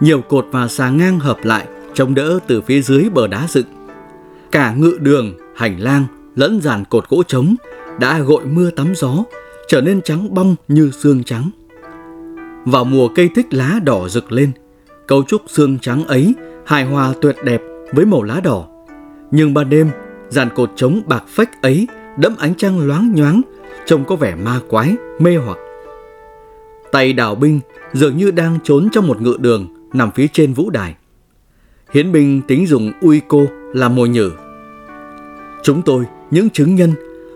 Nhiều 0.00 0.20
cột 0.20 0.46
và 0.50 0.68
xà 0.68 0.90
ngang 0.90 1.20
hợp 1.20 1.38
lại, 1.42 1.66
chống 1.94 2.14
đỡ 2.14 2.38
từ 2.46 2.60
phía 2.60 2.82
dưới 2.82 3.10
bờ 3.14 3.26
đá 3.26 3.46
dựng. 3.48 3.66
Cả 4.52 4.74
ngựa 4.78 4.98
đường, 4.98 5.32
hành 5.56 5.80
lang, 5.80 6.04
lẫn 6.36 6.60
dàn 6.62 6.84
cột 6.84 7.08
gỗ 7.08 7.22
trống 7.22 7.54
đã 8.00 8.18
gội 8.18 8.44
mưa 8.44 8.70
tắm 8.70 8.92
gió, 8.96 9.24
trở 9.68 9.80
nên 9.80 10.02
trắng 10.02 10.34
bong 10.34 10.56
như 10.68 10.90
xương 10.90 11.24
trắng. 11.24 11.50
Vào 12.66 12.84
mùa 12.84 13.08
cây 13.08 13.30
thích 13.34 13.46
lá 13.54 13.80
đỏ 13.84 14.08
rực 14.08 14.32
lên, 14.32 14.52
cấu 15.06 15.22
trúc 15.22 15.42
xương 15.46 15.78
trắng 15.78 16.04
ấy 16.04 16.34
hài 16.64 16.84
hòa 16.84 17.14
tuyệt 17.20 17.36
đẹp 17.44 17.62
với 17.92 18.04
màu 18.06 18.22
lá 18.22 18.40
đỏ. 18.40 18.66
Nhưng 19.30 19.54
ban 19.54 19.70
đêm, 19.70 19.90
dàn 20.28 20.48
cột 20.54 20.70
trống 20.76 21.00
bạc 21.06 21.24
phách 21.28 21.62
ấy 21.62 21.88
đẫm 22.18 22.36
ánh 22.38 22.54
trăng 22.54 22.86
loáng 22.86 23.12
nhoáng, 23.14 23.40
trông 23.86 24.04
có 24.04 24.16
vẻ 24.16 24.34
ma 24.34 24.60
quái, 24.68 24.94
mê 25.18 25.36
hoặc. 25.36 25.58
Tay 26.92 27.12
đào 27.12 27.34
binh 27.34 27.60
dường 27.92 28.16
như 28.16 28.30
đang 28.30 28.58
trốn 28.64 28.88
trong 28.92 29.06
một 29.06 29.20
ngựa 29.20 29.36
đường 29.38 29.66
nằm 29.92 30.10
phía 30.10 30.26
trên 30.32 30.52
vũ 30.52 30.70
đài. 30.70 30.94
Hiến 31.92 32.12
binh 32.12 32.42
tính 32.42 32.66
dùng 32.66 32.92
ui 33.00 33.20
cô 33.28 33.46
làm 33.74 33.94
mồi 33.94 34.08
nhử. 34.08 34.30
Chúng 35.62 35.82
tôi, 35.82 36.04
những 36.30 36.50
chứng 36.50 36.74
nhân, 36.74 36.94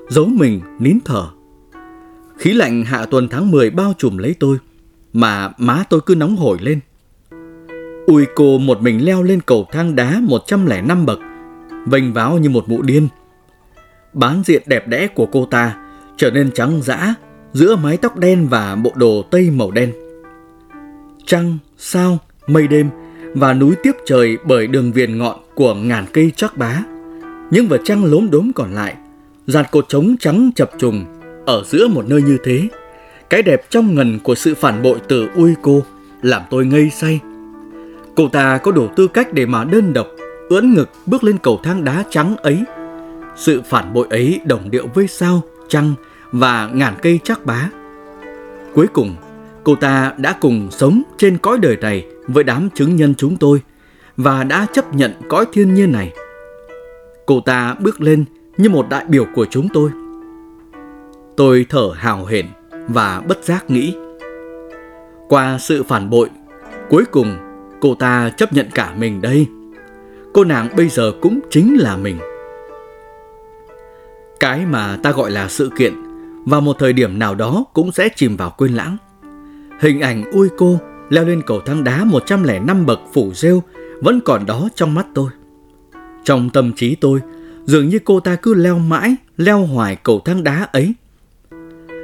giấu 0.08 0.26
mình 0.26 0.60
nín 0.78 0.98
thở. 1.04 1.26
Khí 2.36 2.52
lạnh 2.52 2.84
hạ 2.84 3.06
tuần 3.06 3.28
tháng 3.28 3.50
10 3.50 3.70
bao 3.70 3.94
trùm 3.98 4.16
lấy 4.16 4.34
tôi, 4.40 4.58
mà 5.12 5.50
má 5.58 5.84
tôi 5.90 6.00
cứ 6.06 6.14
nóng 6.14 6.36
hổi 6.36 6.58
lên. 6.60 6.80
Ui 8.06 8.26
cô 8.34 8.58
một 8.58 8.82
mình 8.82 9.04
leo 9.04 9.22
lên 9.22 9.40
cầu 9.40 9.66
thang 9.72 9.96
đá 9.96 10.20
105 10.22 11.06
bậc, 11.06 11.18
vênh 11.86 12.12
váo 12.12 12.38
như 12.38 12.50
một 12.50 12.68
mụ 12.68 12.82
điên. 12.82 13.08
Bán 14.12 14.42
diện 14.44 14.62
đẹp 14.66 14.88
đẽ 14.88 15.06
của 15.06 15.26
cô 15.26 15.46
ta 15.46 15.76
trở 16.16 16.30
nên 16.30 16.50
trắng 16.52 16.82
dã 16.82 17.14
giữa 17.52 17.76
mái 17.76 17.96
tóc 17.96 18.16
đen 18.16 18.46
và 18.48 18.76
bộ 18.76 18.92
đồ 18.94 19.22
tây 19.30 19.50
màu 19.50 19.70
đen. 19.70 19.92
Trăng, 21.26 21.58
sao, 21.78 22.18
mây 22.46 22.68
đêm 22.68 22.90
và 23.34 23.54
núi 23.54 23.74
tiếp 23.82 23.92
trời 24.06 24.38
bởi 24.44 24.66
đường 24.66 24.92
viền 24.92 25.18
ngọn 25.18 25.40
của 25.54 25.74
ngàn 25.74 26.06
cây 26.12 26.32
chắc 26.36 26.56
bá. 26.56 26.82
Những 27.50 27.68
vật 27.68 27.80
trăng 27.84 28.04
lốm 28.04 28.30
đốm 28.30 28.52
còn 28.54 28.74
lại, 28.74 28.94
dàn 29.46 29.64
cột 29.70 29.88
trống 29.88 30.16
trắng 30.20 30.50
chập 30.56 30.70
trùng 30.78 31.04
ở 31.46 31.64
giữa 31.66 31.88
một 31.88 32.04
nơi 32.08 32.22
như 32.22 32.38
thế. 32.44 32.68
Cái 33.30 33.42
đẹp 33.42 33.70
trong 33.70 33.94
ngần 33.94 34.18
của 34.18 34.34
sự 34.34 34.54
phản 34.54 34.82
bội 34.82 34.98
từ 35.08 35.28
ui 35.34 35.54
cô 35.62 35.82
làm 36.22 36.42
tôi 36.50 36.66
ngây 36.66 36.90
say. 36.90 37.20
Cô 38.14 38.28
ta 38.28 38.58
có 38.58 38.72
đủ 38.72 38.88
tư 38.96 39.08
cách 39.08 39.32
để 39.32 39.46
mà 39.46 39.64
đơn 39.64 39.92
độc, 39.92 40.06
ưỡn 40.48 40.74
ngực 40.74 40.90
bước 41.06 41.24
lên 41.24 41.38
cầu 41.38 41.60
thang 41.62 41.84
đá 41.84 42.04
trắng 42.10 42.36
ấy. 42.36 42.64
Sự 43.36 43.62
phản 43.68 43.92
bội 43.92 44.06
ấy 44.10 44.40
đồng 44.44 44.70
điệu 44.70 44.86
với 44.94 45.06
sao, 45.06 45.42
trăng 45.68 45.94
và 46.32 46.70
ngàn 46.72 46.94
cây 47.02 47.20
chắc 47.24 47.46
bá. 47.46 47.68
Cuối 48.74 48.86
cùng, 48.92 49.16
cô 49.64 49.74
ta 49.74 50.12
đã 50.18 50.36
cùng 50.40 50.68
sống 50.70 51.02
trên 51.16 51.38
cõi 51.38 51.58
đời 51.58 51.76
này 51.76 52.06
với 52.26 52.44
đám 52.44 52.68
chứng 52.74 52.96
nhân 52.96 53.14
chúng 53.14 53.36
tôi 53.36 53.62
và 54.16 54.44
đã 54.44 54.66
chấp 54.72 54.94
nhận 54.94 55.12
cõi 55.28 55.44
thiên 55.52 55.74
nhiên 55.74 55.92
này. 55.92 56.12
Cô 57.26 57.40
ta 57.40 57.74
bước 57.80 58.00
lên 58.00 58.24
như 58.56 58.68
một 58.68 58.86
đại 58.88 59.04
biểu 59.08 59.26
của 59.34 59.46
chúng 59.50 59.68
tôi. 59.72 59.90
Tôi 61.36 61.66
thở 61.68 61.90
hào 61.96 62.24
hển 62.24 62.46
và 62.92 63.22
bất 63.28 63.44
giác 63.44 63.70
nghĩ. 63.70 63.94
Qua 65.28 65.58
sự 65.58 65.82
phản 65.82 66.10
bội, 66.10 66.28
cuối 66.88 67.04
cùng 67.10 67.36
cô 67.80 67.94
ta 67.94 68.30
chấp 68.36 68.52
nhận 68.52 68.66
cả 68.74 68.94
mình 68.98 69.20
đây. 69.20 69.46
Cô 70.34 70.44
nàng 70.44 70.68
bây 70.76 70.88
giờ 70.88 71.12
cũng 71.20 71.40
chính 71.50 71.76
là 71.78 71.96
mình. 71.96 72.18
Cái 74.40 74.66
mà 74.66 74.98
ta 75.02 75.12
gọi 75.12 75.30
là 75.30 75.48
sự 75.48 75.70
kiện 75.78 75.94
vào 76.46 76.60
một 76.60 76.76
thời 76.78 76.92
điểm 76.92 77.18
nào 77.18 77.34
đó 77.34 77.64
cũng 77.74 77.92
sẽ 77.92 78.08
chìm 78.16 78.36
vào 78.36 78.54
quên 78.56 78.72
lãng. 78.72 78.96
Hình 79.80 80.00
ảnh 80.00 80.24
ui 80.32 80.48
cô 80.56 80.78
leo 81.08 81.24
lên 81.24 81.42
cầu 81.46 81.60
thang 81.60 81.84
đá 81.84 82.04
105 82.04 82.86
bậc 82.86 83.00
phủ 83.12 83.32
rêu 83.34 83.62
vẫn 84.00 84.20
còn 84.20 84.46
đó 84.46 84.68
trong 84.74 84.94
mắt 84.94 85.06
tôi. 85.14 85.30
Trong 86.24 86.50
tâm 86.50 86.72
trí 86.72 86.94
tôi, 86.94 87.20
dường 87.64 87.88
như 87.88 87.98
cô 88.04 88.20
ta 88.20 88.36
cứ 88.36 88.54
leo 88.54 88.78
mãi, 88.78 89.16
leo 89.36 89.64
hoài 89.64 89.96
cầu 89.96 90.20
thang 90.24 90.44
đá 90.44 90.68
ấy. 90.72 90.94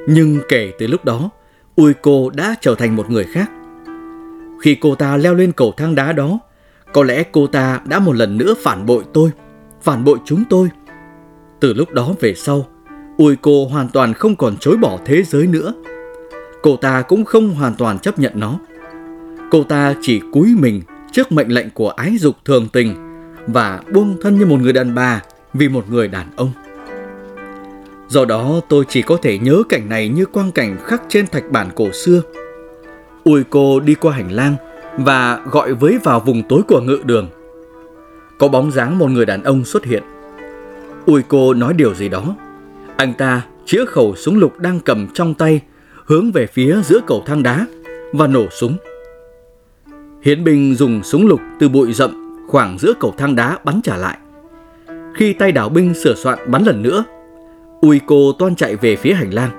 Nhưng 0.06 0.40
kể 0.48 0.72
từ 0.78 0.86
lúc 0.86 1.04
đó, 1.04 1.30
ui 1.76 1.94
cô 2.02 2.30
đã 2.30 2.54
trở 2.60 2.74
thành 2.74 2.96
một 2.96 3.10
người 3.10 3.24
khác. 3.24 3.50
Khi 4.60 4.76
cô 4.80 4.94
ta 4.94 5.16
leo 5.16 5.34
lên 5.34 5.52
cầu 5.52 5.74
thang 5.76 5.94
đá 5.94 6.12
đó, 6.12 6.38
có 6.92 7.02
lẽ 7.04 7.22
cô 7.32 7.46
ta 7.46 7.80
đã 7.84 7.98
một 7.98 8.16
lần 8.16 8.38
nữa 8.38 8.54
phản 8.62 8.86
bội 8.86 9.04
tôi, 9.14 9.30
phản 9.82 10.04
bội 10.04 10.18
chúng 10.24 10.44
tôi. 10.50 10.68
Từ 11.60 11.72
lúc 11.72 11.92
đó 11.92 12.14
về 12.20 12.34
sau, 12.34 12.66
ui 13.16 13.36
cô 13.36 13.66
hoàn 13.68 13.88
toàn 13.88 14.14
không 14.14 14.36
còn 14.36 14.56
chối 14.56 14.76
bỏ 14.76 14.98
thế 15.04 15.22
giới 15.22 15.46
nữa. 15.46 15.74
Cô 16.62 16.76
ta 16.76 17.02
cũng 17.02 17.24
không 17.24 17.54
hoàn 17.54 17.74
toàn 17.74 17.98
chấp 17.98 18.18
nhận 18.18 18.32
nó. 18.34 18.58
Cô 19.50 19.62
ta 19.62 19.94
chỉ 20.00 20.20
cúi 20.32 20.54
mình 20.58 20.82
trước 21.12 21.32
mệnh 21.32 21.48
lệnh 21.48 21.70
của 21.70 21.88
ái 21.88 22.16
dục 22.18 22.36
thường 22.44 22.68
tình 22.72 22.94
và 23.46 23.80
buông 23.92 24.16
thân 24.22 24.38
như 24.38 24.46
một 24.46 24.60
người 24.60 24.72
đàn 24.72 24.94
bà 24.94 25.22
vì 25.54 25.68
một 25.68 25.90
người 25.90 26.08
đàn 26.08 26.26
ông. 26.36 26.50
Do 28.08 28.24
đó 28.24 28.60
tôi 28.68 28.84
chỉ 28.88 29.02
có 29.02 29.16
thể 29.22 29.38
nhớ 29.38 29.62
cảnh 29.68 29.88
này 29.88 30.08
như 30.08 30.26
quang 30.26 30.52
cảnh 30.52 30.76
khắc 30.84 31.02
trên 31.08 31.26
thạch 31.26 31.50
bản 31.50 31.68
cổ 31.74 31.92
xưa. 31.92 32.22
Ui 33.24 33.44
cô 33.50 33.80
đi 33.80 33.94
qua 33.94 34.12
hành 34.12 34.32
lang 34.32 34.56
và 34.98 35.40
gọi 35.50 35.74
với 35.74 35.98
vào 36.04 36.20
vùng 36.20 36.42
tối 36.48 36.62
của 36.68 36.80
ngự 36.80 36.98
đường. 37.04 37.28
Có 38.38 38.48
bóng 38.48 38.70
dáng 38.70 38.98
một 38.98 39.10
người 39.10 39.26
đàn 39.26 39.42
ông 39.42 39.64
xuất 39.64 39.84
hiện. 39.84 40.02
Ui 41.06 41.22
cô 41.28 41.54
nói 41.54 41.74
điều 41.74 41.94
gì 41.94 42.08
đó. 42.08 42.36
Anh 42.96 43.14
ta 43.14 43.42
chĩa 43.66 43.84
khẩu 43.84 44.14
súng 44.16 44.38
lục 44.38 44.58
đang 44.58 44.80
cầm 44.80 45.08
trong 45.14 45.34
tay 45.34 45.60
hướng 46.04 46.32
về 46.32 46.46
phía 46.46 46.80
giữa 46.84 47.00
cầu 47.06 47.22
thang 47.26 47.42
đá 47.42 47.66
và 48.12 48.26
nổ 48.26 48.46
súng. 48.50 48.76
Hiến 50.22 50.44
binh 50.44 50.74
dùng 50.74 51.02
súng 51.02 51.26
lục 51.26 51.40
từ 51.60 51.68
bụi 51.68 51.92
rậm 51.92 52.44
khoảng 52.48 52.78
giữa 52.78 52.92
cầu 53.00 53.14
thang 53.18 53.36
đá 53.36 53.58
bắn 53.64 53.80
trả 53.82 53.96
lại. 53.96 54.18
Khi 55.14 55.32
tay 55.32 55.52
đảo 55.52 55.68
binh 55.68 55.94
sửa 55.94 56.14
soạn 56.14 56.38
bắn 56.50 56.64
lần 56.64 56.82
nữa, 56.82 57.04
Ui 57.80 58.00
cô 58.06 58.32
toan 58.32 58.56
chạy 58.56 58.76
về 58.76 58.96
phía 58.96 59.12
hành 59.14 59.34
lang. 59.34 59.50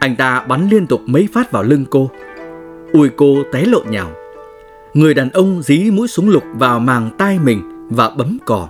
Anh 0.00 0.16
ta 0.16 0.40
bắn 0.48 0.68
liên 0.68 0.86
tục 0.86 1.00
mấy 1.06 1.28
phát 1.32 1.52
vào 1.52 1.62
lưng 1.62 1.84
cô. 1.90 2.10
Ui 2.92 3.08
cô 3.16 3.42
té 3.52 3.64
lộn 3.64 3.90
nhào. 3.90 4.10
Người 4.94 5.14
đàn 5.14 5.30
ông 5.30 5.62
dí 5.62 5.90
mũi 5.90 6.08
súng 6.08 6.28
lục 6.28 6.44
vào 6.54 6.80
màng 6.80 7.10
tai 7.18 7.38
mình 7.38 7.88
và 7.90 8.10
bấm 8.10 8.38
cò. 8.46 8.68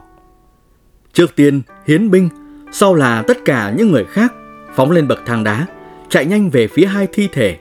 Trước 1.12 1.36
tiên, 1.36 1.62
hiến 1.86 2.10
binh, 2.10 2.28
sau 2.72 2.94
là 2.94 3.22
tất 3.22 3.44
cả 3.44 3.74
những 3.76 3.92
người 3.92 4.04
khác 4.04 4.32
phóng 4.74 4.90
lên 4.90 5.08
bậc 5.08 5.18
thang 5.26 5.44
đá, 5.44 5.66
chạy 6.08 6.26
nhanh 6.26 6.50
về 6.50 6.68
phía 6.68 6.86
hai 6.86 7.08
thi 7.12 7.28
thể. 7.32 7.58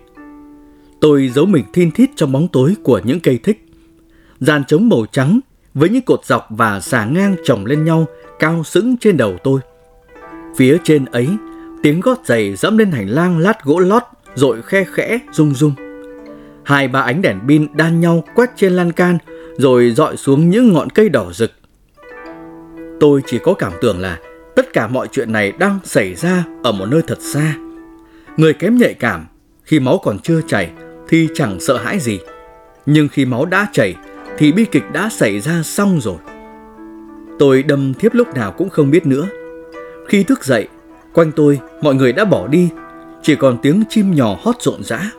Tôi 1.01 1.29
giấu 1.29 1.45
mình 1.45 1.65
thin 1.73 1.91
thít 1.91 2.09
trong 2.15 2.31
bóng 2.31 2.47
tối 2.47 2.75
của 2.83 3.01
những 3.03 3.19
cây 3.19 3.39
thích. 3.43 3.65
Dàn 4.39 4.65
trống 4.65 4.89
màu 4.89 5.05
trắng 5.11 5.39
với 5.73 5.89
những 5.89 6.01
cột 6.01 6.25
dọc 6.25 6.47
và 6.49 6.79
xà 6.79 7.05
ngang 7.05 7.35
chồng 7.43 7.65
lên 7.65 7.85
nhau 7.85 8.05
cao 8.39 8.63
sững 8.63 8.97
trên 8.97 9.17
đầu 9.17 9.37
tôi. 9.43 9.59
Phía 10.55 10.77
trên 10.83 11.05
ấy, 11.05 11.27
tiếng 11.83 11.99
gót 11.99 12.25
giày 12.25 12.55
dẫm 12.55 12.77
lên 12.77 12.91
hành 12.91 13.09
lang 13.09 13.39
lát 13.39 13.63
gỗ 13.63 13.79
lót 13.79 14.03
rồi 14.35 14.61
khe 14.61 14.85
khẽ 14.93 15.19
rung 15.31 15.53
rung. 15.53 15.73
Hai 16.63 16.87
ba 16.87 17.01
ánh 17.01 17.21
đèn 17.21 17.39
pin 17.47 17.67
đan 17.73 17.99
nhau 17.99 18.23
quét 18.35 18.49
trên 18.55 18.73
lan 18.73 18.91
can 18.91 19.17
rồi 19.57 19.91
dọi 19.91 20.17
xuống 20.17 20.49
những 20.49 20.73
ngọn 20.73 20.89
cây 20.89 21.09
đỏ 21.09 21.31
rực. 21.33 21.51
Tôi 22.99 23.21
chỉ 23.25 23.39
có 23.43 23.53
cảm 23.53 23.71
tưởng 23.81 23.99
là 23.99 24.19
tất 24.55 24.73
cả 24.73 24.87
mọi 24.87 25.07
chuyện 25.11 25.31
này 25.31 25.53
đang 25.59 25.79
xảy 25.83 26.15
ra 26.15 26.43
ở 26.63 26.71
một 26.71 26.85
nơi 26.85 27.01
thật 27.07 27.17
xa. 27.21 27.55
Người 28.37 28.53
kém 28.53 28.77
nhạy 28.77 28.93
cảm, 28.93 29.25
khi 29.63 29.79
máu 29.79 29.99
còn 30.03 30.19
chưa 30.19 30.41
chảy 30.47 30.71
thì 31.07 31.27
chẳng 31.33 31.59
sợ 31.59 31.77
hãi 31.77 31.99
gì. 31.99 32.19
Nhưng 32.85 33.07
khi 33.07 33.25
máu 33.25 33.45
đã 33.45 33.67
chảy 33.73 33.95
thì 34.37 34.51
bi 34.51 34.65
kịch 34.65 34.83
đã 34.93 35.09
xảy 35.09 35.39
ra 35.39 35.63
xong 35.63 35.99
rồi. 36.01 36.17
Tôi 37.39 37.63
đâm 37.63 37.93
thiếp 37.93 38.13
lúc 38.13 38.35
nào 38.35 38.51
cũng 38.51 38.69
không 38.69 38.91
biết 38.91 39.05
nữa. 39.05 39.27
Khi 40.07 40.23
thức 40.23 40.43
dậy, 40.43 40.67
quanh 41.13 41.31
tôi 41.31 41.59
mọi 41.81 41.95
người 41.95 42.13
đã 42.13 42.25
bỏ 42.25 42.47
đi, 42.47 42.69
chỉ 43.21 43.35
còn 43.35 43.57
tiếng 43.61 43.83
chim 43.89 44.15
nhỏ 44.15 44.37
hót 44.41 44.55
rộn 44.61 44.83
rã. 44.83 45.11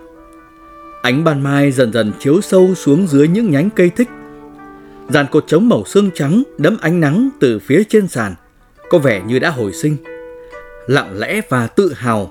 Ánh 1.03 1.25
ban 1.25 1.43
mai 1.43 1.73
dần 1.73 1.93
dần 1.93 2.13
chiếu 2.19 2.41
sâu 2.41 2.75
xuống 2.75 3.07
dưới 3.07 3.29
những 3.29 3.51
nhánh 3.51 3.71
cây 3.71 3.91
thích. 3.91 4.09
Dàn 5.09 5.27
cột 5.31 5.45
trống 5.47 5.69
màu 5.69 5.85
xương 5.85 6.11
trắng 6.15 6.43
đấm 6.59 6.77
ánh 6.81 7.01
nắng 7.01 7.29
từ 7.41 7.59
phía 7.59 7.83
trên 7.89 8.09
sàn, 8.09 8.35
có 8.91 8.99
vẻ 8.99 9.23
như 9.27 9.39
đã 9.39 9.51
hồi 9.51 9.73
sinh. 9.73 9.97
Lặng 10.87 11.19
lẽ 11.19 11.41
và 11.49 11.67
tự 11.67 11.93
hào, 11.97 12.31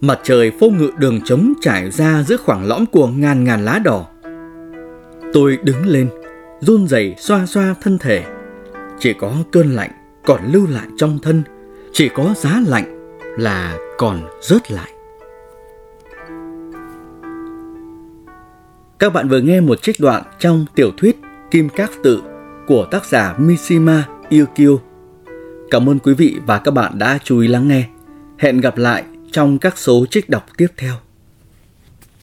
mặt 0.00 0.20
trời 0.22 0.52
phô 0.60 0.70
ngự 0.70 0.90
đường 0.98 1.20
trống 1.24 1.52
trải 1.60 1.90
ra 1.90 2.22
giữa 2.22 2.36
khoảng 2.36 2.66
lõm 2.66 2.86
của 2.86 3.06
ngàn 3.06 3.44
ngàn 3.44 3.64
lá 3.64 3.78
đỏ. 3.84 4.06
Tôi 5.32 5.58
đứng 5.62 5.86
lên, 5.86 6.08
run 6.60 6.88
rẩy 6.88 7.14
xoa 7.18 7.46
xoa 7.46 7.74
thân 7.82 7.98
thể. 7.98 8.24
Chỉ 8.98 9.12
có 9.12 9.32
cơn 9.52 9.74
lạnh 9.74 9.90
còn 10.24 10.40
lưu 10.52 10.66
lại 10.70 10.86
trong 10.96 11.18
thân 11.22 11.42
chỉ 11.92 12.08
có 12.08 12.34
giá 12.36 12.60
lạnh 12.66 13.18
là 13.38 13.78
còn 13.98 14.20
rớt 14.40 14.70
lại. 14.70 14.90
Các 18.98 19.12
bạn 19.12 19.28
vừa 19.28 19.40
nghe 19.40 19.60
một 19.60 19.82
trích 19.82 19.96
đoạn 20.00 20.22
trong 20.38 20.66
tiểu 20.74 20.90
thuyết 20.96 21.20
Kim 21.50 21.68
Các 21.68 21.90
Tự 22.02 22.22
của 22.66 22.86
tác 22.90 23.04
giả 23.06 23.34
Mishima 23.38 24.04
Yukio. 24.30 24.78
Cảm 25.70 25.88
ơn 25.88 25.98
quý 25.98 26.14
vị 26.14 26.36
và 26.46 26.58
các 26.58 26.70
bạn 26.70 26.98
đã 26.98 27.18
chú 27.24 27.38
ý 27.38 27.48
lắng 27.48 27.68
nghe. 27.68 27.88
Hẹn 28.38 28.60
gặp 28.60 28.78
lại 28.78 29.04
trong 29.32 29.58
các 29.58 29.78
số 29.78 30.06
trích 30.10 30.30
đọc 30.30 30.46
tiếp 30.56 30.68
theo. 30.76 30.94